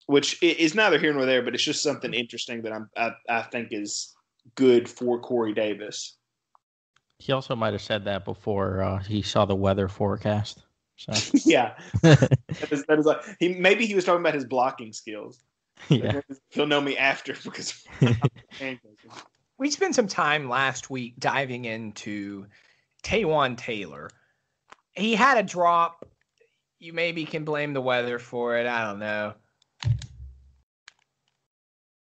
[0.07, 3.43] Which is neither here nor there, but it's just something interesting that I'm, I, I
[3.43, 4.15] think is
[4.55, 6.17] good for Corey Davis.
[7.19, 10.63] He also might have said that before uh, he saw the weather forecast.
[10.97, 11.13] So
[11.45, 15.41] yeah, that is, that is like he maybe he was talking about his blocking skills.
[15.89, 17.85] yeah, He'll know me after because
[19.59, 22.47] we spent some time last week diving into
[23.03, 24.11] Taywan Taylor.
[24.93, 26.07] He had a drop.
[26.79, 28.67] You maybe can blame the weather for it.
[28.67, 29.35] I don't know.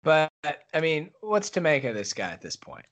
[0.03, 0.31] But
[0.75, 2.87] I mean, what's to make of this guy at this point?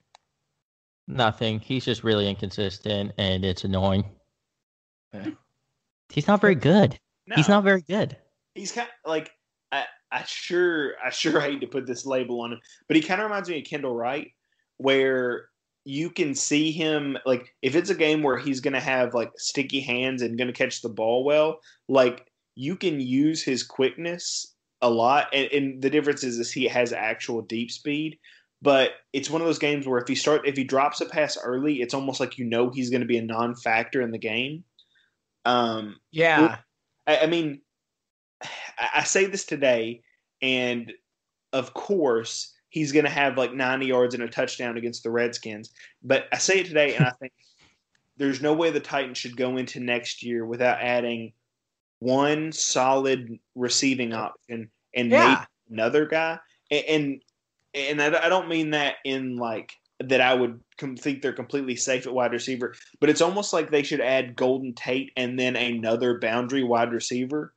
[1.08, 1.60] nothing.
[1.60, 4.04] He's just really inconsistent, and it's annoying.
[5.12, 5.30] Yeah.
[6.08, 6.98] He's not very good.
[7.34, 8.16] He's not very good.
[8.54, 9.30] he's kind of like
[9.72, 13.20] I, I sure I sure hate to put this label on him, but he kind
[13.20, 14.30] of reminds me of Kendall Wright,
[14.76, 15.48] where
[15.84, 19.30] you can see him like if it's a game where he's going to have like
[19.36, 24.54] sticky hands and going to catch the ball well, like you can use his quickness
[24.82, 28.18] a lot, and, and the difference is, is he has actual deep speed.
[28.62, 31.36] But it's one of those games where if he start if he drops a pass
[31.42, 34.64] early, it's almost like you know he's going to be a non-factor in the game.
[35.44, 36.58] Um, Yeah.
[37.06, 37.60] I, I mean,
[38.78, 40.02] I, I say this today,
[40.42, 40.92] and
[41.52, 45.70] of course he's going to have like 90 yards and a touchdown against the Redskins.
[46.02, 47.32] But I say it today, and I think
[48.16, 51.32] there's no way the Titans should go into next year without adding
[51.98, 55.18] one solid receiving option and Yeah.
[55.28, 56.38] maybe another guy.
[56.70, 56.84] And
[57.74, 61.32] and, and I, I don't mean that in like that I would com- think they're
[61.32, 65.38] completely safe at wide receiver, but it's almost like they should add Golden Tate and
[65.38, 67.54] then another boundary wide receiver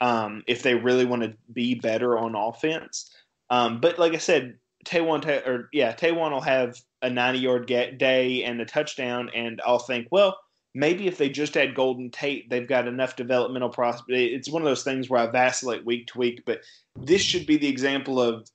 [0.00, 3.10] um, if they really want to be better on offense.
[3.50, 7.66] Um, but like I said, Taywan Ta- or yeah, Taywan will have a 90 yard
[7.66, 10.38] get day and a touchdown, and I'll think, well,
[10.74, 14.10] maybe if they just add Golden Tate, they've got enough developmental prospect.
[14.10, 16.60] It's one of those things where I vacillate week to week, but
[16.96, 18.48] this should be the example of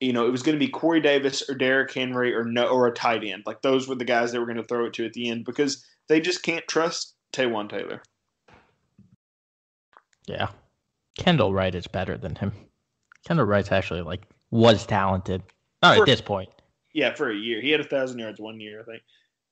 [0.00, 2.86] you know, it was going to be Corey Davis or Derrick Henry or no or
[2.86, 3.44] a tight end.
[3.46, 5.44] Like those were the guys they were going to throw it to at the end
[5.44, 8.02] because they just can't trust Taywan Taylor.
[10.26, 10.48] Yeah,
[11.16, 12.52] Kendall Wright is better than him.
[13.26, 15.42] Kendall Wright's actually like was talented.
[15.82, 16.50] Not For- at this point.
[16.92, 19.02] Yeah, for a year, he had a thousand yards one year, I think.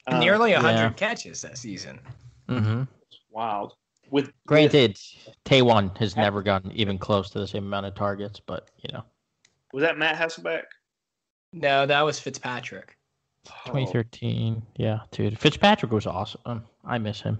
[0.06, 0.90] Um, Nearly 100 yeah.
[0.90, 2.00] catches that season.
[2.48, 2.82] Mm-hmm.
[3.30, 3.74] wild.
[4.10, 4.98] With Granted,
[5.46, 9.04] Taywan has never gotten even close to the same amount of targets, but you know,
[9.72, 10.64] was that Matt Hasselbeck?
[11.54, 12.96] No, that was Fitzpatrick.
[13.48, 14.62] Oh, 2013.
[14.76, 16.64] Yeah, dude, Fitzpatrick was awesome.
[16.84, 17.38] I miss him.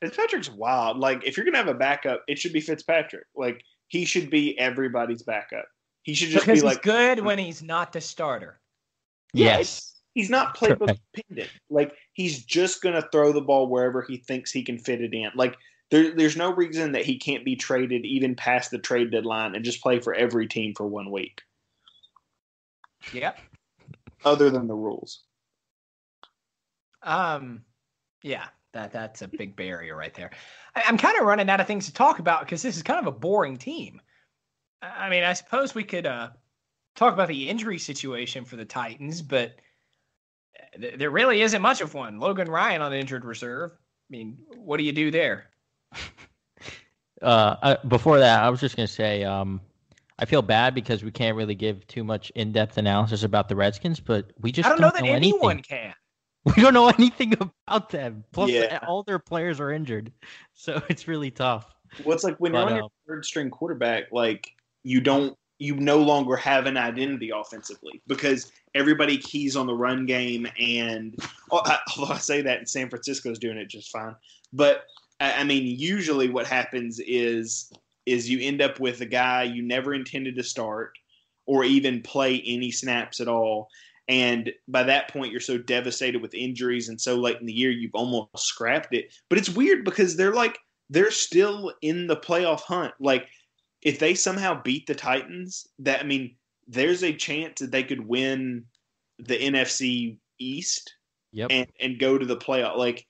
[0.00, 0.98] Fitzpatrick's wild.
[0.98, 3.26] Like if you're gonna have a backup, it should be Fitzpatrick.
[3.36, 5.66] Like he should be everybody's backup.
[6.02, 8.60] He should just Because be he's like good when he's not the starter.
[9.32, 9.95] Yeah, yes.
[10.16, 11.00] He's not playbook Correct.
[11.14, 11.50] dependent.
[11.68, 15.30] Like he's just gonna throw the ball wherever he thinks he can fit it in.
[15.34, 15.56] Like
[15.90, 19.62] there, there's no reason that he can't be traded even past the trade deadline and
[19.62, 21.42] just play for every team for one week,
[23.12, 23.38] Yep.
[24.24, 25.20] other than the rules.
[27.02, 27.62] Um,
[28.22, 30.30] yeah, that that's a big barrier right there.
[30.74, 33.00] I, I'm kind of running out of things to talk about because this is kind
[33.00, 34.00] of a boring team.
[34.80, 36.30] I I mean, I suppose we could uh,
[36.94, 39.56] talk about the injury situation for the Titans, but
[40.80, 42.18] th- there really isn't much of one.
[42.18, 43.72] Logan Ryan on injured reserve.
[43.72, 45.46] I mean, what do you do there?
[47.22, 49.60] Uh, uh, before that, I was just gonna say, um,
[50.18, 54.00] I feel bad because we can't really give too much in-depth analysis about the Redskins,
[54.00, 55.62] but we just I don't know that anyone anything.
[55.62, 55.94] can.
[56.56, 58.22] We don't know anything about them.
[58.32, 58.78] Plus, Yeah.
[58.86, 60.12] all their players are injured,
[60.54, 61.74] so it's really tough.
[62.04, 64.52] Well, it's like when you're But, on your um, third string quarterback, like
[64.84, 70.04] you don't, you no longer have an identity offensively because everybody keys on the run
[70.06, 70.46] game.
[70.60, 71.16] And
[71.50, 71.62] oh,
[71.96, 74.14] although I say that, San Francisco's doing it just fine,
[74.52, 74.84] but
[75.18, 77.72] I mean, usually what happens is
[78.04, 80.92] is you end up with a guy you never intended to start
[81.46, 83.68] or even play any snaps at all.
[84.08, 87.70] And by that point, you're so devastated with injuries and so late in the year,
[87.70, 89.12] you've almost scrapped it.
[89.28, 90.58] But it's weird because they're like,
[90.90, 92.94] they're still in the playoff hunt.
[93.00, 93.26] Like,
[93.82, 96.34] if they somehow beat the Titans, that, I mean,
[96.66, 98.64] there's a chance that they could win
[99.18, 100.94] the NFC East
[101.32, 101.48] Yep.
[101.50, 102.76] and, and go to the playoff.
[102.76, 103.06] Like,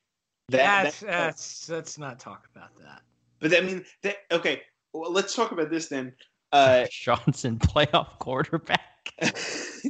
[0.48, 3.02] that, That's that- that's let's not talk about that.
[3.40, 6.12] but I mean, that, okay, well, let's talk about this then.
[6.52, 8.80] Uh, Johnson playoff quarterback.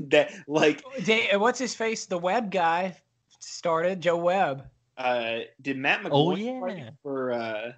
[0.09, 2.07] that, like, Da- What's his face?
[2.07, 2.97] The Webb guy
[3.41, 4.67] started Joe Webb.
[4.99, 6.91] uh, did Matt McGloin Oh, yeah.
[7.03, 7.73] for uh,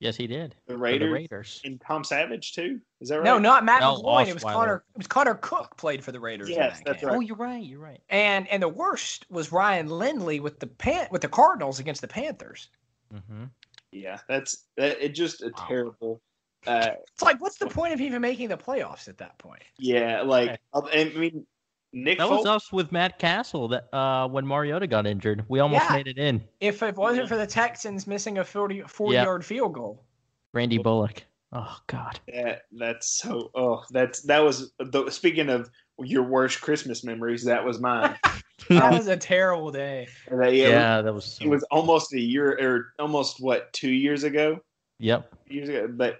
[0.00, 0.54] Yes, he did.
[0.66, 1.06] the Raiders?
[1.08, 1.60] the Raiders.
[1.64, 2.80] and Tom Savage too?
[3.02, 3.24] Is that right?
[3.24, 4.26] No, not Matt No, McGloin.
[4.28, 4.52] It was Osweiler.
[4.54, 4.84] Connor.
[4.94, 6.48] It was Connor Cook played for the Raiders.
[6.48, 7.08] Yes, that that's game.
[7.10, 7.16] right.
[7.16, 7.62] Oh, you're right.
[7.62, 8.00] You're right.
[8.08, 12.08] And and the worst was Ryan Lindley with the pan with the Cardinals against the
[12.08, 12.68] Panthers.
[13.14, 13.44] Mm-hmm.
[13.92, 15.00] Yeah, that's that.
[15.02, 15.64] It just a Wow.
[15.68, 16.20] terrible.
[16.66, 19.62] Uh, It's like, what's the point of even making the playoffs at that point?
[19.78, 21.46] yeah, like I mean,
[21.92, 23.68] Nick That was us with Matt Cassel.
[23.68, 25.96] That uh, when Mariota got injured, we almost Yeah.
[25.96, 26.42] made it in.
[26.60, 29.24] If it wasn't for the Texans missing a 40, 40 Yeah.
[29.24, 30.04] yard field goal.
[30.52, 31.24] Randy Bullock.
[31.52, 32.20] Oh God.
[32.32, 33.50] That that's so.
[33.54, 34.72] Oh, that's that was.
[34.78, 38.16] The, speaking of your worst Christmas memories, that was mine.
[38.68, 40.06] That was a terrible day.
[40.30, 41.24] That- yeah, Yeah, that was.
[41.24, 44.60] So, it was almost a year or almost what two years ago.
[44.98, 45.34] Yep.
[45.48, 45.88] years ago.
[45.90, 46.18] But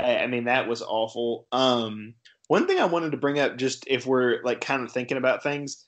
[0.00, 1.46] I I mean, that was awful.
[1.52, 2.14] Um,
[2.48, 5.42] one thing I wanted to bring up, just if we're like kind of thinking about
[5.42, 5.84] things,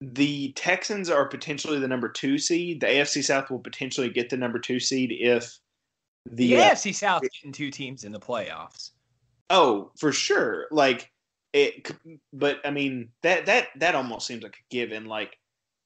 [0.00, 2.80] the Texans are potentially the number two seed.
[2.80, 5.58] The AFC South will potentially get the number two seed if
[6.26, 8.90] the The uh, AFC South getting two teams in the playoffs.
[9.50, 11.10] oh for sure like
[11.52, 11.90] it.
[12.32, 15.06] But I mean that that that almost seems like a given.
[15.06, 15.38] Like.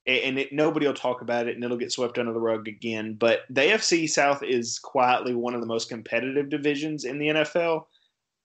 [0.05, 3.15] And it, nobody will talk about it, and it'll get swept under the rug again.
[3.15, 7.87] But the AFC South is quietly one of the most competitive divisions in the NFL.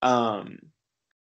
[0.02, 0.58] Um,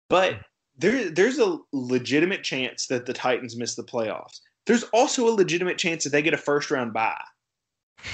[0.08, 0.40] but
[0.76, 4.40] there, there's a legitimate chance that the Titans miss the playoffs.
[4.66, 7.20] There's also a legitimate chance that they get a first round bye.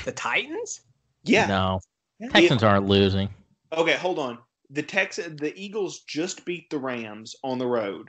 [0.04, 0.80] The Titans?
[1.24, 1.46] Yeah.
[1.46, 1.80] No.
[2.20, 2.28] Yeah.
[2.28, 3.28] Texans aren't losing.
[3.72, 4.38] Okay, hold on.
[4.70, 8.08] The Tex, the Eagles just beat the Rams on the road,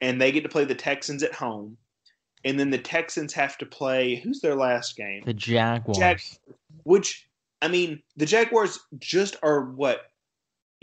[0.00, 1.76] and they get to play the Texans at home.
[2.44, 4.16] And then the Texans have to play.
[4.16, 5.22] Who's their last game?
[5.24, 5.98] The Jaguars.
[5.98, 7.28] Jag- which
[7.62, 10.02] I mean, the Jaguars just are what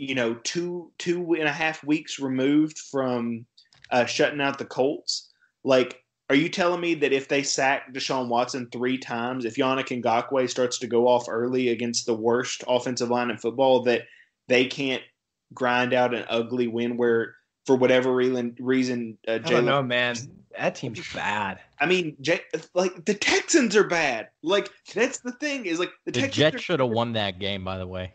[0.00, 3.44] you know two two and a half weeks removed from
[3.90, 5.28] uh, shutting out the Colts.
[5.62, 9.88] Like, are you telling me that if they sack Deshaun Watson three times, if Yannick
[10.02, 14.02] Ngakoue starts to go off early against the worst offensive line in football, that
[14.48, 15.02] they can't
[15.52, 17.34] grind out an ugly win where,
[17.66, 20.16] for whatever reason, reason uh, I don't know, man.
[20.56, 21.60] That team's bad.
[21.78, 22.40] I mean, J-
[22.74, 24.28] like the Texans are bad.
[24.42, 27.64] Like that's the thing is like the, The Texans Jets should have won that game,
[27.64, 28.14] by the way.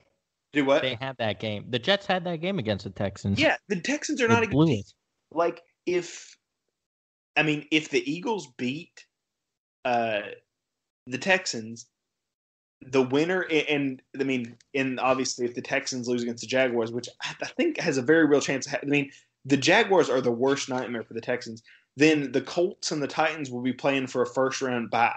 [0.56, 0.82] Do what?
[0.82, 1.66] They had that game.
[1.70, 3.40] The Jets had that game against the Texans.
[3.40, 4.84] Yeah, the Texans are They not a good team.
[5.32, 6.38] Like if,
[7.36, 9.06] I mean, if the Eagles beat
[9.84, 10.22] uh,
[11.08, 11.88] the Texans,
[12.82, 17.10] the winner, and I mean, and obviously if the Texans lose against the Jaguars, which
[17.24, 18.66] I I think has a very real chance.
[18.68, 19.12] Ha- I mean,
[19.46, 21.64] the Jaguars are the worst nightmare for the Texans.
[21.98, 25.16] Then the Colts and the Titans will be playing for a first round bye.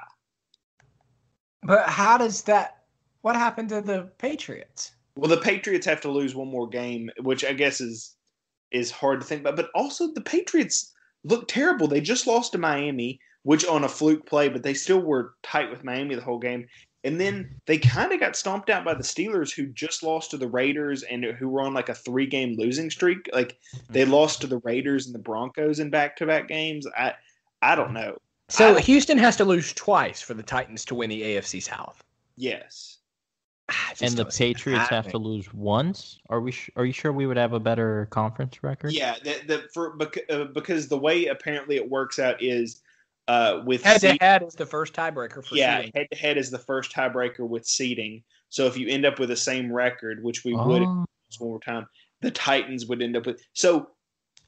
[1.63, 2.85] But how does that?
[3.23, 4.93] What happened to the Patriots?
[5.19, 8.15] Well, the Patriots have to lose one more game, which I guess is
[8.71, 9.57] is hard to think about.
[9.57, 11.89] But also, the Patriots look terrible.
[11.89, 15.73] They just lost to Miami, which on a fluke play, but they still were tight
[15.73, 16.69] with Miami the whole game.
[17.03, 20.37] And then they kind of got stomped out by the Steelers, who just lost to
[20.37, 23.29] the Raiders and who were on like a three game losing streak.
[23.33, 23.59] Like
[23.91, 24.13] they mm-hmm.
[24.13, 26.87] lost to the Raiders and the Broncos in back to back games.
[26.97, 27.15] I
[27.61, 28.19] I don't know.
[28.51, 32.05] So I- Houston has to lose twice for the Titans to win the AFC South.
[32.37, 32.98] Yes.
[33.71, 36.19] Ah, it just And the don't see it Patriots have to lose once.
[36.31, 36.53] Are we?
[36.53, 38.93] Sh- are you sure we would have a better conference record?
[38.93, 42.83] Yeah, the, the, for bec- uh, because the way apparently it works out is
[43.29, 46.51] uh, with Head to head is the first tiebreaker for yeah, head to head is
[46.51, 48.23] the first tiebreaker with seeding.
[48.49, 51.39] So if you end up with the same record, which we would if Oh, it's
[51.39, 51.87] one more time,
[52.23, 53.43] the Titans would end up with.
[53.53, 53.91] So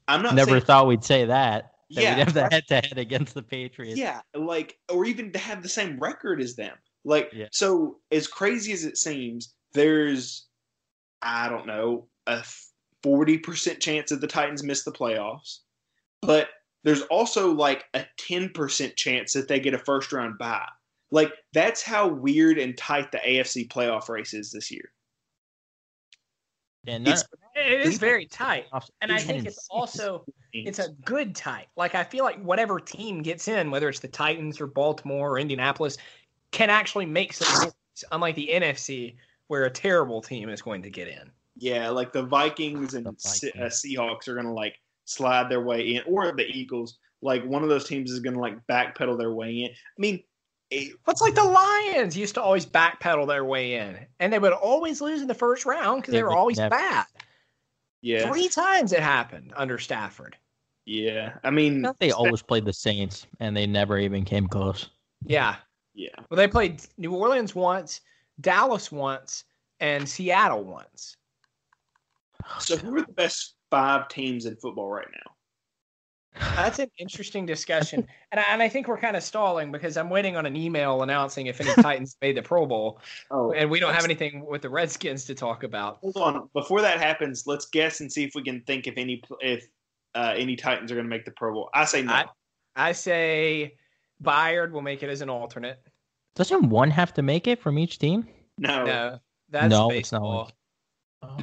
[0.07, 1.73] I'm not never saying, thought we'd say that.
[1.91, 3.99] That Yeah, we'd have the head to head against the Patriots.
[3.99, 6.75] yeah, like or even to have the same record as them.
[7.03, 7.47] Like Yeah.
[7.51, 10.47] so, as crazy as it seems, there's
[11.21, 12.43] I don't know a
[13.03, 15.59] forty percent chance that the Titans miss the playoffs,
[16.21, 16.49] but
[16.83, 20.67] there's also like a ten percent chance that they get a first round bye.
[21.11, 24.91] Like that's how weird and tight the AFC playoff race is this year.
[26.87, 27.23] And It's
[27.55, 28.65] It is very tight.
[29.01, 31.67] And I think it's also it's a good tight.
[31.75, 35.39] Like I feel like whatever team gets in, whether it's the Titans or Baltimore or
[35.39, 35.97] Indianapolis,
[36.51, 37.73] can actually make some noise,
[38.11, 39.15] unlike the NFC
[39.47, 41.31] where a terrible team is going to get in.
[41.57, 44.75] Yeah, like the Vikings and The Se- uh, Seahawks are going to like
[45.05, 46.97] slide their way in, or the Eagles.
[47.21, 49.69] like one of those teams is going to like backpedal their way in.
[49.69, 50.23] I mean,
[50.71, 54.53] it, What's like the Lions used to always backpedal their way in, and they would
[54.53, 57.05] always lose in the first round because they Yeah, were always never- bad.
[58.01, 60.37] yeah, Three times it happened under Stafford.
[60.85, 61.33] yeah.
[61.43, 64.89] I mean, They always played the Saints, and they never even came close.
[65.25, 65.57] Yeah.
[65.93, 66.09] Yeah.
[66.29, 68.01] Well, they played New Orleans once,
[68.39, 69.43] Dallas once,
[69.79, 71.17] and Seattle once.
[72.59, 75.31] So who are the best five teams in football right now?
[76.55, 80.09] That's an interesting discussion, and I, and I think we're kind of stalling because I'm
[80.09, 83.79] waiting on an email announcing if any Titans made the Pro Bowl, Oh, and we
[83.81, 85.97] don't have anything with the Redskins to talk about.
[86.01, 86.49] hold on.
[86.53, 89.65] Before that happens, let's guess and see if we can think if any if
[90.15, 91.69] uh, any Titans are going to make the Pro Bowl.
[91.73, 92.13] I say no.
[92.13, 92.25] I-
[92.73, 93.75] I say
[94.21, 95.81] Byard will make it as an alternate.
[96.35, 98.27] Doesn't one have to make it from each team?
[98.57, 98.85] no.
[98.85, 99.19] No,
[99.49, 100.51] that's No, it's not baseball.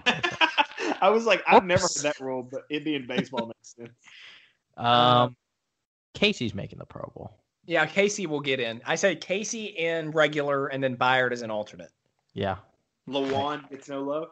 [0.07, 0.35] like-
[1.01, 3.91] I was like, I've never heard that rule, but it being baseball makes sense.
[4.77, 5.35] Um,
[6.15, 7.33] Casey's making the Pro Bowl.
[7.67, 8.81] Yeah, Casey will get in.
[8.87, 11.91] I say Casey in regular, and then Byard as an alternate.
[12.33, 12.59] Yeah.
[13.09, 14.29] Lewan gets no love.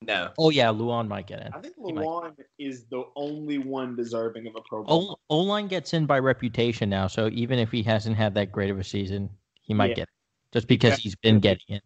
[0.00, 0.30] No.
[0.38, 1.52] Oh yeah, Lewan might get in.
[1.52, 2.04] I think He might.
[2.04, 5.18] Lewan is the only one deserving of a Pro Bowl.
[5.28, 8.70] O line gets in by reputation now, so even if he hasn't had that great
[8.70, 9.28] of a season,
[9.60, 9.94] he might Yeah.
[9.96, 10.14] get it
[10.52, 11.82] just because he's been getting it.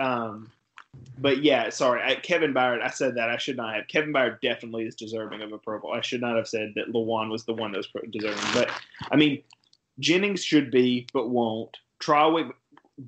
[0.00, 0.50] Um,
[1.18, 2.80] but yeah, sorry, I, Kevin Byard.
[2.80, 3.88] I said that I should not have.
[3.88, 5.92] Kevin Byard definitely is deserving of a Pro Bowl.
[5.92, 8.38] I should not have said that Lewan was the one that was pro- deserving.
[8.54, 8.70] But
[9.10, 9.42] I mean,
[9.98, 11.76] Jennings should be, but won't.
[12.00, 12.52] Trawick.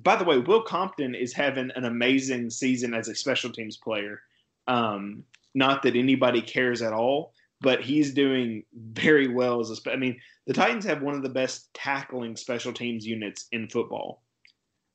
[0.03, 4.21] By the way, Will Compton is having an amazing season as a special teams player.
[4.71, 9.75] Um, not that anybody cares at all, but he's doing very well as a.
[9.75, 13.67] Spe- I mean, the Titans have one of the best tackling special teams units in
[13.67, 14.23] football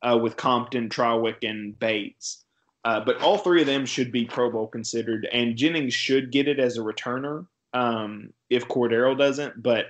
[0.01, 2.43] uh, with Compton, Trawick, and Bates.
[2.85, 6.47] Uh, but all three of them should be Pro Bowl considered, and Jennings should get
[6.47, 9.61] it as a returner um, if Cordero doesn't.
[9.61, 9.85] But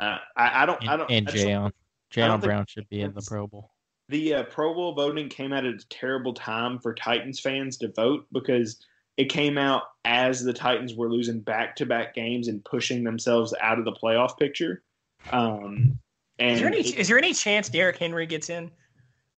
[0.00, 0.88] uh, I, I don't.
[0.88, 1.10] I don't.
[1.10, 1.72] and Jayon.
[2.12, 3.70] Jayon Brown should be in the Pro Bowl.
[4.08, 7.88] The uh, Pro Bowl voting came out at a terrible time for Titans fans to
[7.92, 8.80] vote because
[9.16, 13.52] it came out as the Titans were losing back to back games and pushing themselves
[13.60, 14.82] out of the playoff picture.
[15.30, 15.98] Um,
[16.38, 18.70] and Is there any it- is there any chance Derrick Henry gets in?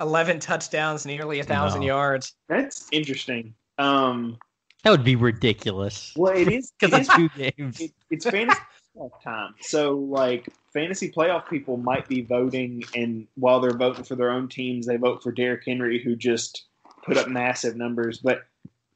[0.01, 1.87] Eleven touchdowns, nearly a thousand No.
[1.89, 2.35] yards.
[2.49, 3.55] that's interesting.
[3.79, 4.39] Um,
[4.85, 6.13] That would be ridiculous.
[6.17, 7.81] well, it is Because it is two games.
[7.81, 8.61] it, it's fantasy
[8.97, 9.55] playoff time.
[9.61, 14.49] So like fantasy playoff people might be voting, and while they're voting for their own
[14.49, 16.65] teams, they vote for Derrick Henry, who just
[17.05, 18.19] put up massive numbers.
[18.19, 18.43] But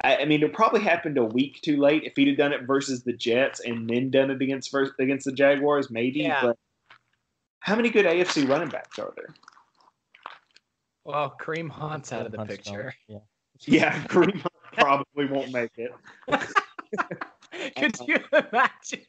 [0.02, 2.04] I, I mean, it probably happened a week too late.
[2.04, 5.24] If he'd have done it versus the Jets and then done it against vers- against
[5.24, 6.20] the Jaguars, maybe.
[6.20, 6.42] Yeah.
[6.42, 6.58] But
[7.60, 9.34] how many good AFC running backs are there?
[11.04, 12.94] Well, Kareem Hunt's out of the Hunt's picture.
[13.08, 13.22] gone,
[13.66, 15.92] Yeah, Kareem Hunt probably won't make it.
[17.76, 19.06] Could you imagine?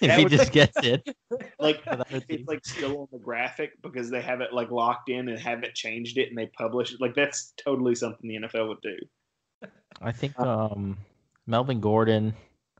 [0.00, 0.08] Yeah.
[0.08, 1.02] If That he would- just gets it.
[1.58, 2.26] Like for the other team.
[2.40, 5.74] it's like still on the graphic because they have it like locked in and haven't
[5.74, 7.00] changed it and they publish it.
[7.00, 8.96] Like that's totally something the NFL would do.
[10.02, 10.98] I think um,
[11.46, 12.34] Melvin Gordon,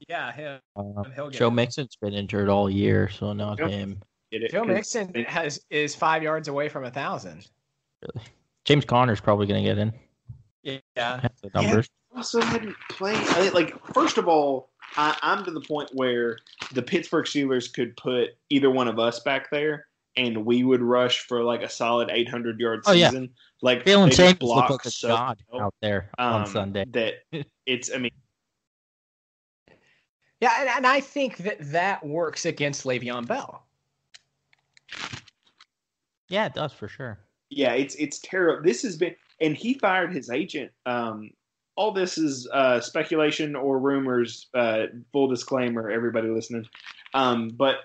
[0.08, 0.60] Yeah, him.
[0.76, 1.52] uh, Joe it.
[1.52, 3.70] Mixon's been injured all year, so not Yep.
[3.70, 4.02] him.
[4.32, 4.50] Get it?
[4.50, 7.46] Joe 'Cause Mixon has is five yards away from a thousand.
[8.64, 9.92] James Conner's probably going to get in.
[10.62, 10.80] Yeah.
[11.42, 11.88] The numbers.
[12.14, 13.16] also hadn't played.
[13.16, 16.38] I, like first of all, I, I'm to the point where
[16.72, 19.86] the Pittsburgh Steelers could put either one of us back there,
[20.16, 23.08] and we would rush for like a solid 800 yard Oh, yeah.
[23.08, 23.30] season.
[23.62, 26.42] Like Jalen they just Samuels block looked like a so god well, out there on
[26.42, 26.84] um, Sunday.
[26.90, 27.14] That
[27.66, 27.90] it's.
[27.92, 28.10] I mean,
[30.40, 33.64] Yeah, and, and I think that that works against Le'Veon Bell.
[36.28, 37.18] Yeah, it does for sure.
[37.50, 38.62] yeah, it's it's terrible.
[38.62, 40.70] This has been, and he fired his agent.
[40.86, 41.30] Um,
[41.76, 44.48] all this is uh, speculation or rumors.
[44.54, 46.66] Uh, full disclaimer, everybody listening.
[47.14, 47.76] Um, but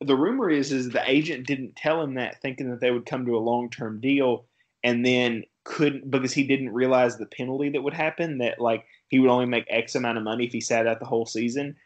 [0.00, 3.26] the rumor is is the agent didn't tell him that, thinking that they would come
[3.26, 4.46] to a long term deal,
[4.84, 8.38] and then couldn't because he didn't realize the penalty that would happen.
[8.38, 11.06] That like he would only make X amount of money if he sat out the
[11.06, 11.76] whole season,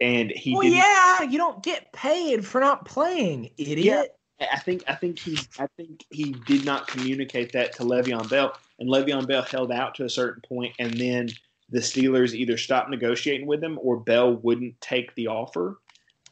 [0.00, 0.76] and he well, didn't.
[0.76, 4.16] yeah, you don't get paid for not playing, idiot.
[4.40, 8.56] I think I think he I think he did not communicate that to Le'Veon Bell,
[8.78, 11.28] and Le'Veon Bell held out to a certain point, and then
[11.70, 15.78] the Steelers either stopped negotiating with him or Bell wouldn't take the offer,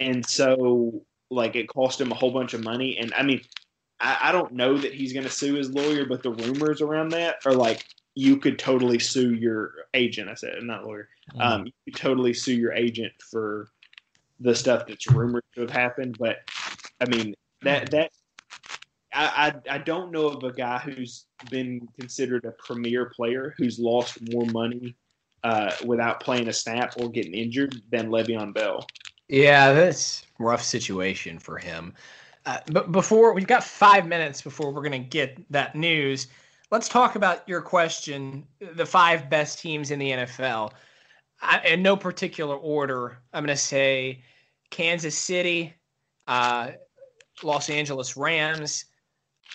[0.00, 2.98] and so like it cost him a whole bunch of money.
[2.98, 3.40] And I mean,
[4.00, 7.08] I, I don't know that he's going to sue his lawyer, but the rumors around
[7.10, 10.28] that are like you could totally sue your agent.
[10.28, 11.08] I said not lawyer.
[11.40, 13.68] Um, you could totally sue your agent for
[14.40, 16.16] the stuff that's rumored to have happened.
[16.18, 16.38] But
[17.00, 17.34] I mean
[17.64, 18.10] that that
[19.12, 23.78] I, I I don't know of a guy who's been considered a premier player who's
[23.78, 24.96] lost more money
[25.42, 28.86] uh, without playing a snap or getting injured than Le'Veon Bell.
[29.28, 31.94] Yeah, that's rough situation for him.
[32.46, 36.26] Uh, but before we've got five minutes before we're going to get that news,
[36.70, 40.72] let's talk about your question: the five best teams in the NFL.
[41.40, 44.22] I, in no particular order, I'm going to say
[44.70, 45.74] Kansas City,
[46.26, 46.72] uh,
[47.42, 48.86] Los Angeles Rams,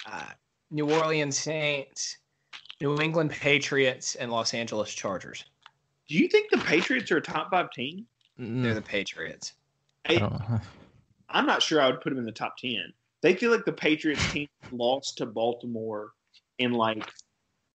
[0.06, 0.26] uh,
[0.72, 2.18] New Orleans Saints,
[2.82, 5.46] New England Patriots, and Los Angeles Chargers.
[6.08, 8.06] Do you think the Patriots are a top five team?
[8.38, 9.54] They're the Patriots.
[10.08, 10.60] I don't know.
[11.30, 12.94] I'm not sure I would put them in the top ten.
[13.22, 16.12] They feel like the Patriots team lost to Baltimore
[16.58, 17.06] in like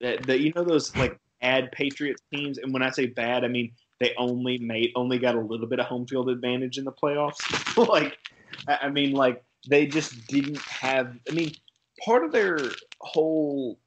[0.01, 0.25] that.
[0.27, 3.71] that- You know those like bad Patriots teams, and when I say bad, I mean
[3.99, 7.39] they only made only got a little bit of home field advantage in the playoffs.
[7.89, 8.17] like,
[8.67, 11.18] I I mean, like they just didn't have.
[11.30, 11.51] I mean,
[12.03, 12.57] part of their
[12.99, 13.78] whole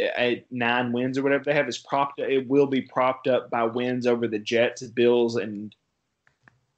[0.00, 2.18] uh, nine wins or whatever they have is propped.
[2.20, 5.74] It will be propped up by wins over the Jets, Bills, and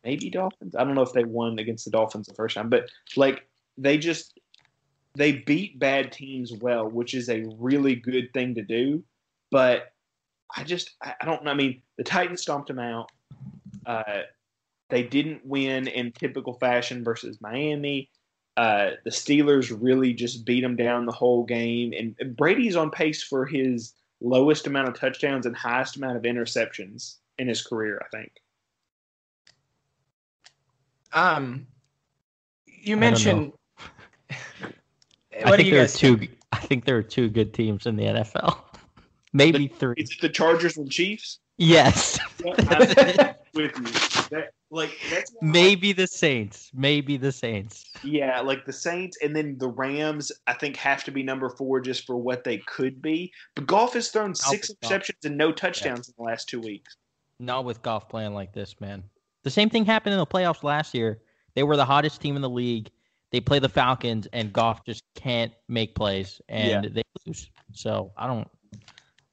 [0.04, 0.74] maybe Dolphins.
[0.76, 3.46] I don't know if they won against the Dolphins the first time, but like
[3.78, 4.38] they just
[5.16, 9.02] they beat bad teams well, which is a really good thing to do.
[9.50, 9.92] But
[10.56, 11.50] I just I I don't know.
[11.50, 13.10] I mean, the Titans stomped them out.
[13.86, 14.22] Uh,
[14.90, 18.10] they didn't win in typical fashion versus Miami.
[18.56, 22.90] Uh, the Steelers really just beat them down the whole game, and and Brady's on
[22.90, 28.00] pace for his lowest amount of touchdowns and highest amount of interceptions in his career.
[28.04, 28.32] I think.
[31.12, 31.66] Um,
[32.66, 33.52] you I don't mentioned.
[34.30, 36.28] I what do think you there are guys two.
[36.52, 38.58] I think there are two good teams in the NFL.
[39.32, 39.94] Maybe three.
[39.96, 41.40] Is it the Chargers and Chiefs?
[41.58, 42.18] Yes.
[42.44, 43.84] I'm with you.
[44.30, 46.70] That, like that's Maybe the Saints.
[46.74, 47.84] Maybe the Saints.
[48.02, 50.32] yeah, like the Saints and then the Rams.
[50.46, 53.32] I think have to be number four just for what they could be.
[53.54, 56.96] But Goff has thrown six interceptions and no touchdowns in the last two weeks.
[57.38, 59.02] Not with Goff playing like this, man.
[59.42, 61.20] The same thing happened in the playoffs last year.
[61.54, 62.90] They were the hottest team in the league.
[63.30, 67.50] They play the Falcons, and Goff just can't make plays, and they lose.
[67.72, 68.48] So I don't,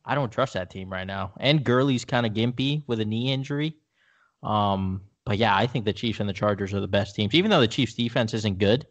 [0.05, 1.33] I don't trust that team right now.
[1.39, 3.75] And Gurley's kind of gimpy with a knee injury.
[4.43, 5.01] Um,
[5.31, 7.33] but yeah, I think the Chiefs and the Chargers are the best teams.
[7.33, 8.85] Even though the Chiefs' defense isn't good,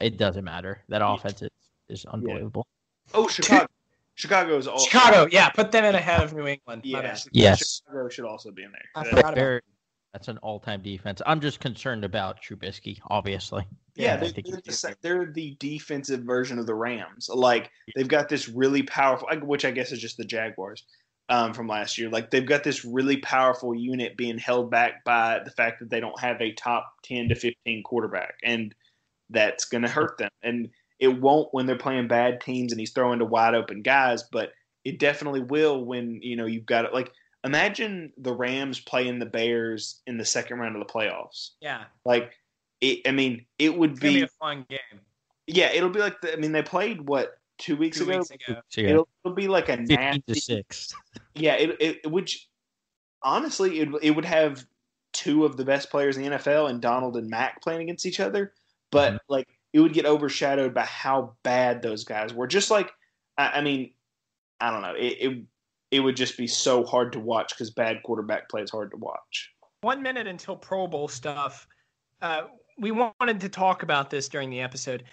[0.00, 0.82] it doesn't matter.
[0.88, 1.50] That offense is,
[1.90, 2.66] is unbelievable.
[3.12, 3.66] Oh, Chicago.
[4.14, 6.86] Chicago is also Chicago, yeah, put them in ahead of New England.
[6.86, 7.14] Yeah.
[7.32, 7.82] Yes.
[7.84, 8.80] Chicago should also be in there.
[8.94, 9.62] I That- forgot about They're-
[10.14, 11.20] that's an all-time defense.
[11.26, 13.66] I'm just concerned about Trubisky, obviously.
[13.94, 17.28] Yeah, I they're, they're, the, they're the defensive version of the Rams.
[17.28, 20.86] Like they've got this really powerful, which I guess is just the Jaguars
[21.28, 22.08] um, from last year.
[22.08, 26.00] Like they've got this really powerful unit being held back by the fact that they
[26.00, 28.74] don't have a top ten to fifteen quarterback, and
[29.30, 30.30] that's going to hurt them.
[30.42, 30.68] And
[30.98, 34.52] it won't when they're playing bad teams and he's throwing to wide open guys, but
[34.84, 36.94] it definitely will when you know you've got it.
[36.94, 37.10] Like
[37.42, 41.50] imagine the Rams playing the Bears in the second round of the playoffs.
[41.60, 42.32] Yeah, Like
[42.80, 45.00] it, I mean, it would be be a fun game.
[45.46, 48.18] yeah, it'll be like the, I mean, they played what two weeks Two ago.
[48.18, 48.60] weeks ago.
[48.68, 50.34] So yeah, It'll, it'll be like a 15 to nasty.
[50.40, 50.94] six.
[51.34, 52.48] Yeah, it, it which
[53.22, 54.64] honestly it it would have
[55.12, 58.20] two of the best players in the NFL and Donald and Mack playing against each
[58.20, 58.52] other,
[58.90, 59.18] but Mhm.
[59.28, 62.46] like it would get overshadowed by how bad those guys were.
[62.46, 62.92] Just like
[63.38, 63.92] I, I mean,
[64.60, 65.44] I don't know, it, it
[65.90, 68.96] it would just be so hard to watch because bad quarterback play is hard to
[68.96, 69.52] watch.
[69.82, 71.68] One minute until Pro Bowl stuff.
[72.22, 72.44] Uh,
[72.78, 75.04] we wanted to talk about this during the episode.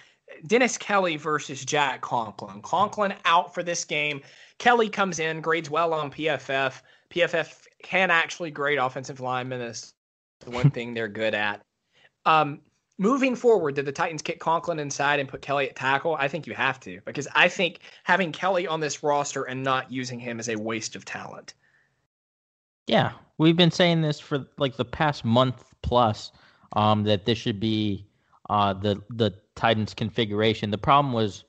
[0.48, 2.62] Dennis Kelly versus Jack Conklin.
[2.62, 4.22] Conklin out for this game.
[4.58, 6.82] Kelly comes in, grades well on PFF.
[7.10, 9.60] PFF can actually grade offensive linemen.
[9.60, 9.94] That's
[10.42, 11.62] the one thing they're good at.
[12.26, 12.60] Um,
[12.98, 16.16] moving forward, did the Titans kick Conklin inside and put Kelly at tackle?
[16.16, 19.92] I think you have to because I think having Kelly on this roster and not
[19.92, 21.54] using him is a waste of talent.
[22.88, 26.32] Yeah, we've been saying this for like the past month plus.
[26.74, 28.08] Um, that this should be
[28.52, 30.70] uh the the Titans configuration.
[30.72, 31.45] The problem was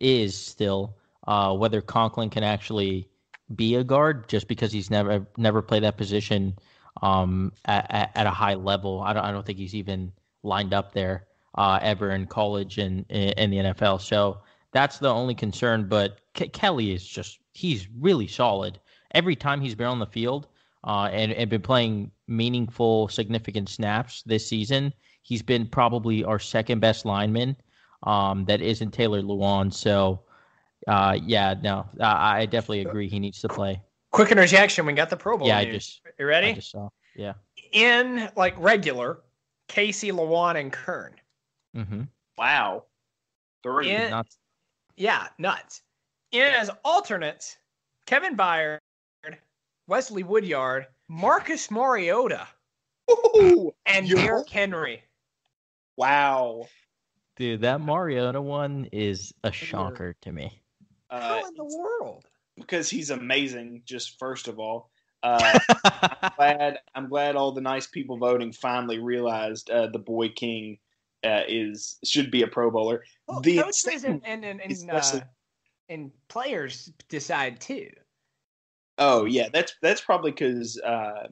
[0.00, 0.96] is still
[1.26, 3.08] uh whether Conklin can actually
[3.54, 6.56] be a guard just because he's never never played that position
[7.02, 9.02] um at, at, a high level.
[9.02, 11.26] I don't I don't think he's even lined up there
[11.56, 14.00] uh ever in college and in the NFL.
[14.00, 14.38] So
[14.72, 15.88] that's the only concern.
[15.88, 18.80] But Ke- Kelly is just he's really solid
[19.12, 20.48] every time he's been on the field
[20.84, 24.92] uh, and, and been playing meaningful, significant snaps this season.
[25.26, 27.56] He's been probably our second best lineman.
[28.04, 29.74] Um, that isn't Taylor Lewan.
[29.74, 30.20] So,
[30.86, 33.08] uh, yeah, no, I, I definitely agree.
[33.08, 33.82] He needs to play.
[34.12, 34.86] Quick interjection.
[34.86, 35.48] We got the Pro Bowl.
[35.48, 36.50] Yeah, I just, You ready?
[36.50, 36.90] I just saw.
[37.16, 37.32] Yeah.
[37.72, 39.18] in like regular,
[39.66, 41.14] Casey, Lewan, and Kern.
[41.76, 42.02] Mm-hmm.
[42.38, 42.84] Wow,
[43.64, 43.90] three.
[43.90, 44.10] Yeah.
[44.10, 44.26] Not
[44.96, 45.82] Yeah, nuts.
[46.30, 47.56] In as alternates,
[48.06, 48.78] Kevin Byard,
[49.88, 52.46] Wesley Woodyard, Marcus Mariota.
[53.08, 55.02] Oh, and You're- Derrick Henry.
[55.96, 56.66] Wow.
[57.36, 60.62] Dude, that Mariota one is a shocker to me.
[61.10, 62.24] Uh, How in the world?
[62.56, 63.82] because he's amazing.
[63.84, 64.90] Just first of all,
[65.22, 65.58] uh,
[66.22, 70.78] I'm glad I'm glad all the nice people voting finally realized uh, the boy king
[71.24, 73.02] uh, is should be a Pro Bowler.
[73.26, 75.20] Well, the coaches and and and, and, uh,
[75.88, 77.90] and players decide too.
[78.98, 81.28] Oh yeah, that's that's probably because uh,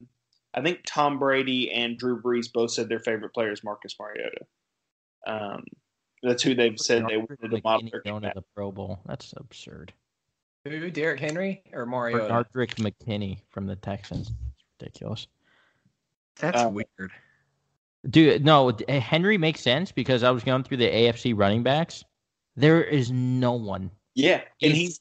[0.54, 4.46] I think Tom Brady and Drew Brees both said their favorite player is Marcus Mariota.
[5.26, 5.64] Um,
[6.22, 9.00] that's who they've said they wanted to model their going game to the Pro Bowl.
[9.06, 9.92] That's absurd.
[10.64, 10.90] Who?
[10.90, 12.32] Derrick Henry or Mariota?
[12.32, 14.30] Benardrick McKinney from the Texans.
[14.80, 15.26] Ridiculous.
[16.36, 17.12] That's Uh, weird.
[18.08, 22.04] Dude, no, Henry makes sense because I was going through the AFC running backs.
[22.56, 23.90] There is no one.
[24.14, 25.00] Yeah, and He's- he's.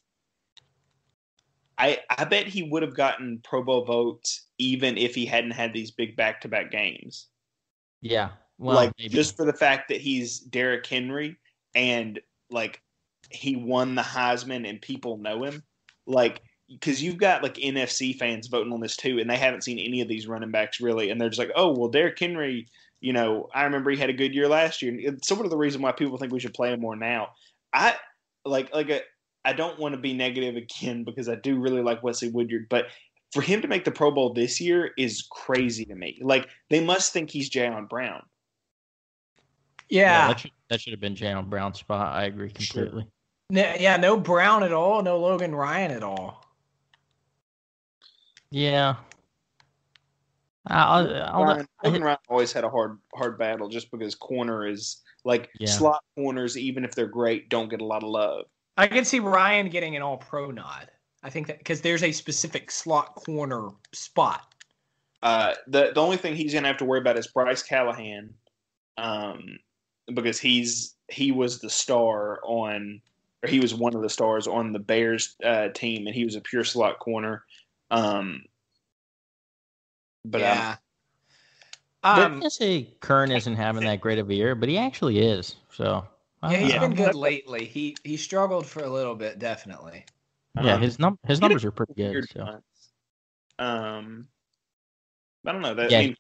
[1.78, 5.74] I I bet he would have gotten Pro Bowl votes even if he hadn't had
[5.74, 7.28] these big back to back games.
[8.02, 8.30] Yeah.
[8.58, 9.10] Well, like maybe.
[9.10, 11.38] just for the fact that he's Derrick Henry
[11.74, 12.20] and
[12.52, 12.82] like
[13.30, 15.64] he won the Heisman and people know him.
[16.06, 19.80] Like because you've got like NFC fans voting on this too, and they haven't seen
[19.80, 22.68] any of these running backs really, and they're just like, oh well, Derrick Henry.
[23.02, 24.90] You know, I remember he had a good year last year.
[24.94, 27.32] And it's sort of the reason why people think we should play him more now.
[27.74, 27.96] I
[28.46, 29.02] like like a,
[29.46, 32.86] I don't want to be negative again because I do really like Wesley Woodyard, but
[33.32, 36.20] for him to make the Pro Bowl this year is crazy to me.
[36.22, 38.22] Like they must think he's Jayon Brown.
[39.90, 40.28] Yeah.
[40.28, 42.14] that, should, that should have been Jayon Brown's spot.
[42.16, 42.84] I agree Sure.
[42.84, 43.08] completely.
[43.50, 46.46] No, yeah, no Brown at all, no Logan Ryan at all.
[48.52, 48.96] Yeah.
[50.68, 55.02] I'll, I'll, Ryan, Logan Ryan always had a hard hard battle just because corner is
[55.26, 55.68] like Yeah.
[55.68, 58.46] slot corners, even if they're great, don't get a lot of love.
[58.78, 60.90] I can see Ryan getting an all pro nod.
[61.24, 64.54] I think that because there's a specific slot corner spot.
[65.22, 68.34] Uh, the the only thing he's gonna have to worry about is Bryce Callahan,
[68.98, 69.58] um,
[70.14, 73.00] because he's he was the star on,
[73.44, 76.36] or he was one of the stars on the Bears uh, team, and he was
[76.36, 77.46] a pure slot corner.
[77.90, 78.44] Um,
[80.26, 80.76] but um, yeah.
[82.04, 85.20] I'm Um, gonna say Kern isn't having that great of a year, but he actually
[85.20, 85.56] is.
[85.72, 86.06] So I
[86.52, 86.80] yeah, don't he's know.
[86.82, 87.66] been good lately.
[87.66, 90.06] He he struggled for a little bit, definitely.
[90.62, 92.30] Yeah, um, his num his He numbers are pretty good.
[92.30, 92.60] So.
[93.60, 94.28] Um,
[95.46, 95.74] I don't know.
[95.74, 96.00] That Yeah.
[96.00, 96.16] I mean,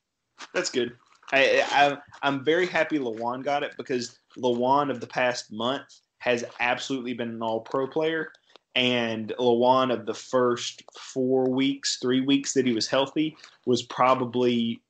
[0.53, 0.93] that's good.
[1.31, 5.87] I, I I'm very happy Lewan got it because Lewan of the past month
[6.19, 8.31] has absolutely been an All Pro player,
[8.75, 14.81] and Lewan of the first four weeks, three weeks that he was healthy was probably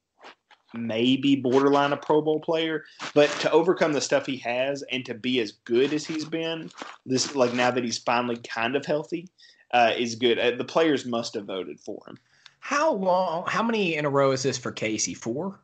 [0.73, 2.83] maybe borderline a Pro Bowl player.
[3.13, 6.69] But to overcome the stuff he has and to be as good as he's been,
[7.05, 9.29] this like now that he's finally kind of healthy,
[9.73, 10.39] uh, is good.
[10.39, 12.17] Uh, the players must have voted for him.
[12.59, 13.43] How long?
[13.47, 15.13] How many in a row is this for Casey?
[15.13, 15.59] Four.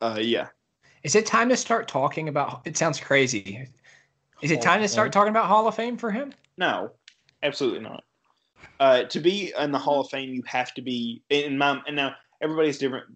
[0.00, 0.48] Uh, yeah.
[1.02, 2.62] Is it time to start talking about?
[2.64, 3.68] It sounds crazy.
[4.42, 6.32] Is it time to start talking about Hall of Fame for him?
[6.58, 6.92] No,
[7.42, 8.04] absolutely not.
[8.78, 11.96] Uh, to be in the Hall of Fame, you have to be in my and
[11.96, 13.06] now everybody's different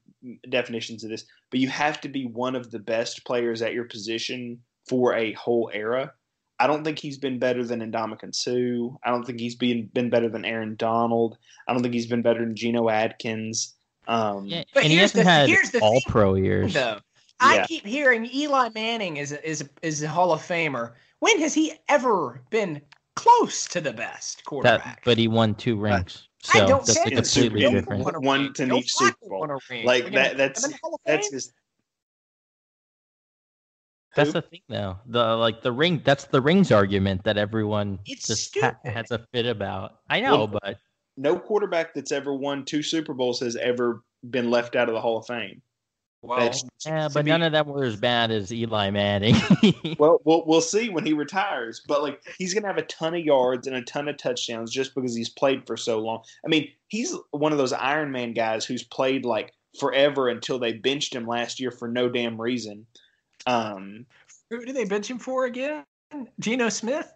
[0.49, 3.85] definitions of this, but you have to be one of the best players at your
[3.85, 4.59] position
[4.89, 6.13] for a whole era.
[6.59, 8.97] I don't think he's been better than Ndamukong Suh.
[9.05, 11.37] I don't think he's been been better than Aaron Donald.
[11.67, 13.75] I don't think he's been better than Geno Atkins.
[14.07, 16.75] Um, yeah, But and he hasn't the- had here's the all thing, pro years.
[16.75, 16.99] Though
[17.41, 17.67] I Yeah.
[17.67, 20.93] keep hearing Eli Manning is a, is a, is a Hall of Famer.
[21.19, 22.81] When has he ever been
[23.17, 25.03] close to the best That, quarterback?
[25.05, 27.27] but he won two rings, I don't that's say a In that.
[27.27, 27.71] Super Bowl.
[27.71, 28.05] Different.
[28.05, 29.41] won a One to each Super Bowl.
[29.41, 29.85] won a ring.
[29.87, 30.37] Like We're that.
[30.37, 31.53] That's the that's just
[34.15, 34.33] That's Who?
[34.35, 34.99] the thing, though.
[35.07, 36.03] The like the ring.
[36.05, 38.93] That's the rings argument that everyone It's just ha- stupid.
[38.97, 39.99] has a fit about.
[40.11, 40.79] I know, Well, but
[41.17, 45.01] no quarterback that's ever won two Super Bowls has ever been left out of the
[45.01, 45.63] Hall of Fame.
[46.25, 49.35] Well, That's- yeah, but be- none of them were as bad as Eli Manning.
[49.99, 51.83] Well, we'll we'll see when he retires.
[51.87, 54.95] But like he's gonna have a ton of yards and a ton of touchdowns just
[54.95, 56.23] because he's played for so long.
[56.45, 60.73] I mean, he's one of those Iron Man guys who's played like forever until they
[60.73, 62.87] benched him last year for no damn reason.
[63.47, 64.07] Um,
[64.51, 65.85] who did they bench him for again?
[66.41, 67.13] Geno Smith.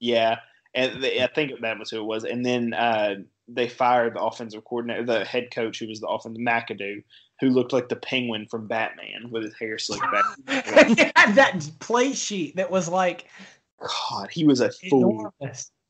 [0.00, 0.36] yeah,
[0.74, 2.24] and they, I think that was who it was.
[2.24, 3.16] And then uh,
[3.48, 7.02] they fired the offensive coordinator, the head coach who was the offensive McAdoo,
[7.42, 10.86] who looked like the Penguin from Batman with his hair slicked back.
[10.96, 13.26] he had that play sheet that was like
[13.80, 15.34] God, he was a fool.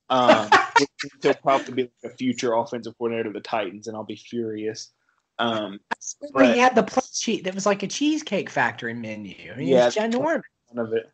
[0.08, 0.48] Um,
[1.22, 4.92] he'll probably be like a future offensive coordinator of the Titans, and I'll be furious.
[5.38, 5.78] Um,
[6.32, 9.52] But- he had the play sheet that was like a cheesecake factory menu.
[9.52, 9.88] I mean, Yeah.
[9.88, 10.40] ginormous.
[10.72, 11.10] none of it.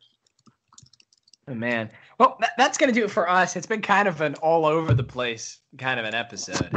[1.49, 1.91] Oh, man.
[2.17, 3.57] Well, that, that's going to do it for us.
[3.57, 6.71] It's been kind of an all over the place kind of an episode.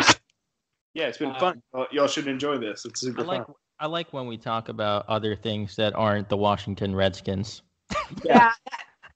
[0.94, 1.62] Yeah, it's been Uh, fun.
[1.74, 2.84] Y'all- Y'all should enjoy this.
[2.84, 3.54] It's super I like fun.
[3.78, 7.62] I like when we talk about other things that aren't the Washington Redskins.
[8.24, 8.56] Yeah, that,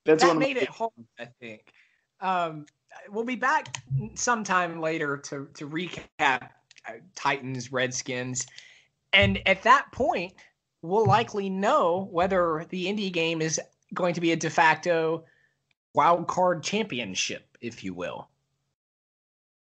[0.04, 0.92] That's that one made my- it hard.
[1.18, 1.72] I think.
[2.20, 2.66] Um,
[3.10, 3.76] we'll be back
[4.14, 6.50] sometime later to to recap
[6.88, 8.46] uh, Titans Redskins,
[9.12, 10.34] and at that point,
[10.82, 13.60] we'll likely know whether the indie game is
[13.94, 15.24] going to be a de facto
[15.94, 18.28] wild card championship, if you will.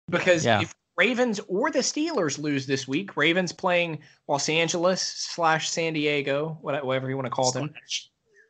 [0.09, 0.61] Because Yeah.
[0.61, 6.57] if Ravens or the Steelers lose this week, Ravens playing Los Angeles slash San Diego,
[6.61, 7.73] what- whatever you want to call them,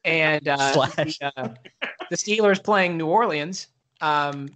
[0.04, 0.96] and uh, Slash.
[1.20, 1.48] the, uh,
[2.10, 3.68] the Steelers playing New Orleans.
[4.02, 4.50] Um,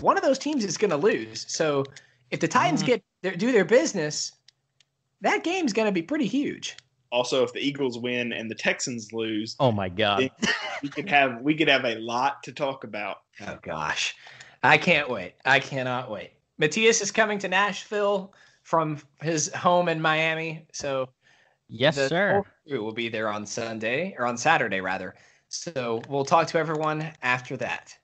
[0.00, 1.46] one of those teams is going to lose.
[1.48, 1.84] So
[2.30, 2.86] if the Titans Mhm.
[2.86, 4.32] get their, do their business,
[5.22, 6.76] that game's going to be pretty huge.
[7.12, 10.30] Also, if the Eagles win and the Texans lose, Oh my god.
[10.82, 13.22] we could have we could have a lot to talk about.
[13.40, 14.14] Oh gosh,
[14.62, 15.32] I can't wait.
[15.44, 16.30] I cannot wait.
[16.60, 21.08] Matthias is coming to Nashville from his home in Miami, so
[21.68, 22.32] Yes, the sir.
[22.34, 25.14] whole crew will be there on Sunday or on Saturday rather.
[25.48, 27.96] So we'll talk to everyone after that.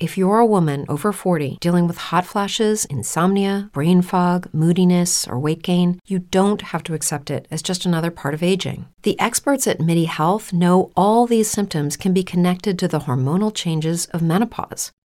[0.00, 5.38] If you're a woman over 40 dealing with hot flashes, insomnia, brain fog, moodiness, or
[5.38, 8.88] weight gain, you don't have to accept it as just another part of aging.
[9.04, 13.54] The experts at MIDI Health know all these symptoms can be connected to the hormonal
[13.54, 14.92] changes of menopause.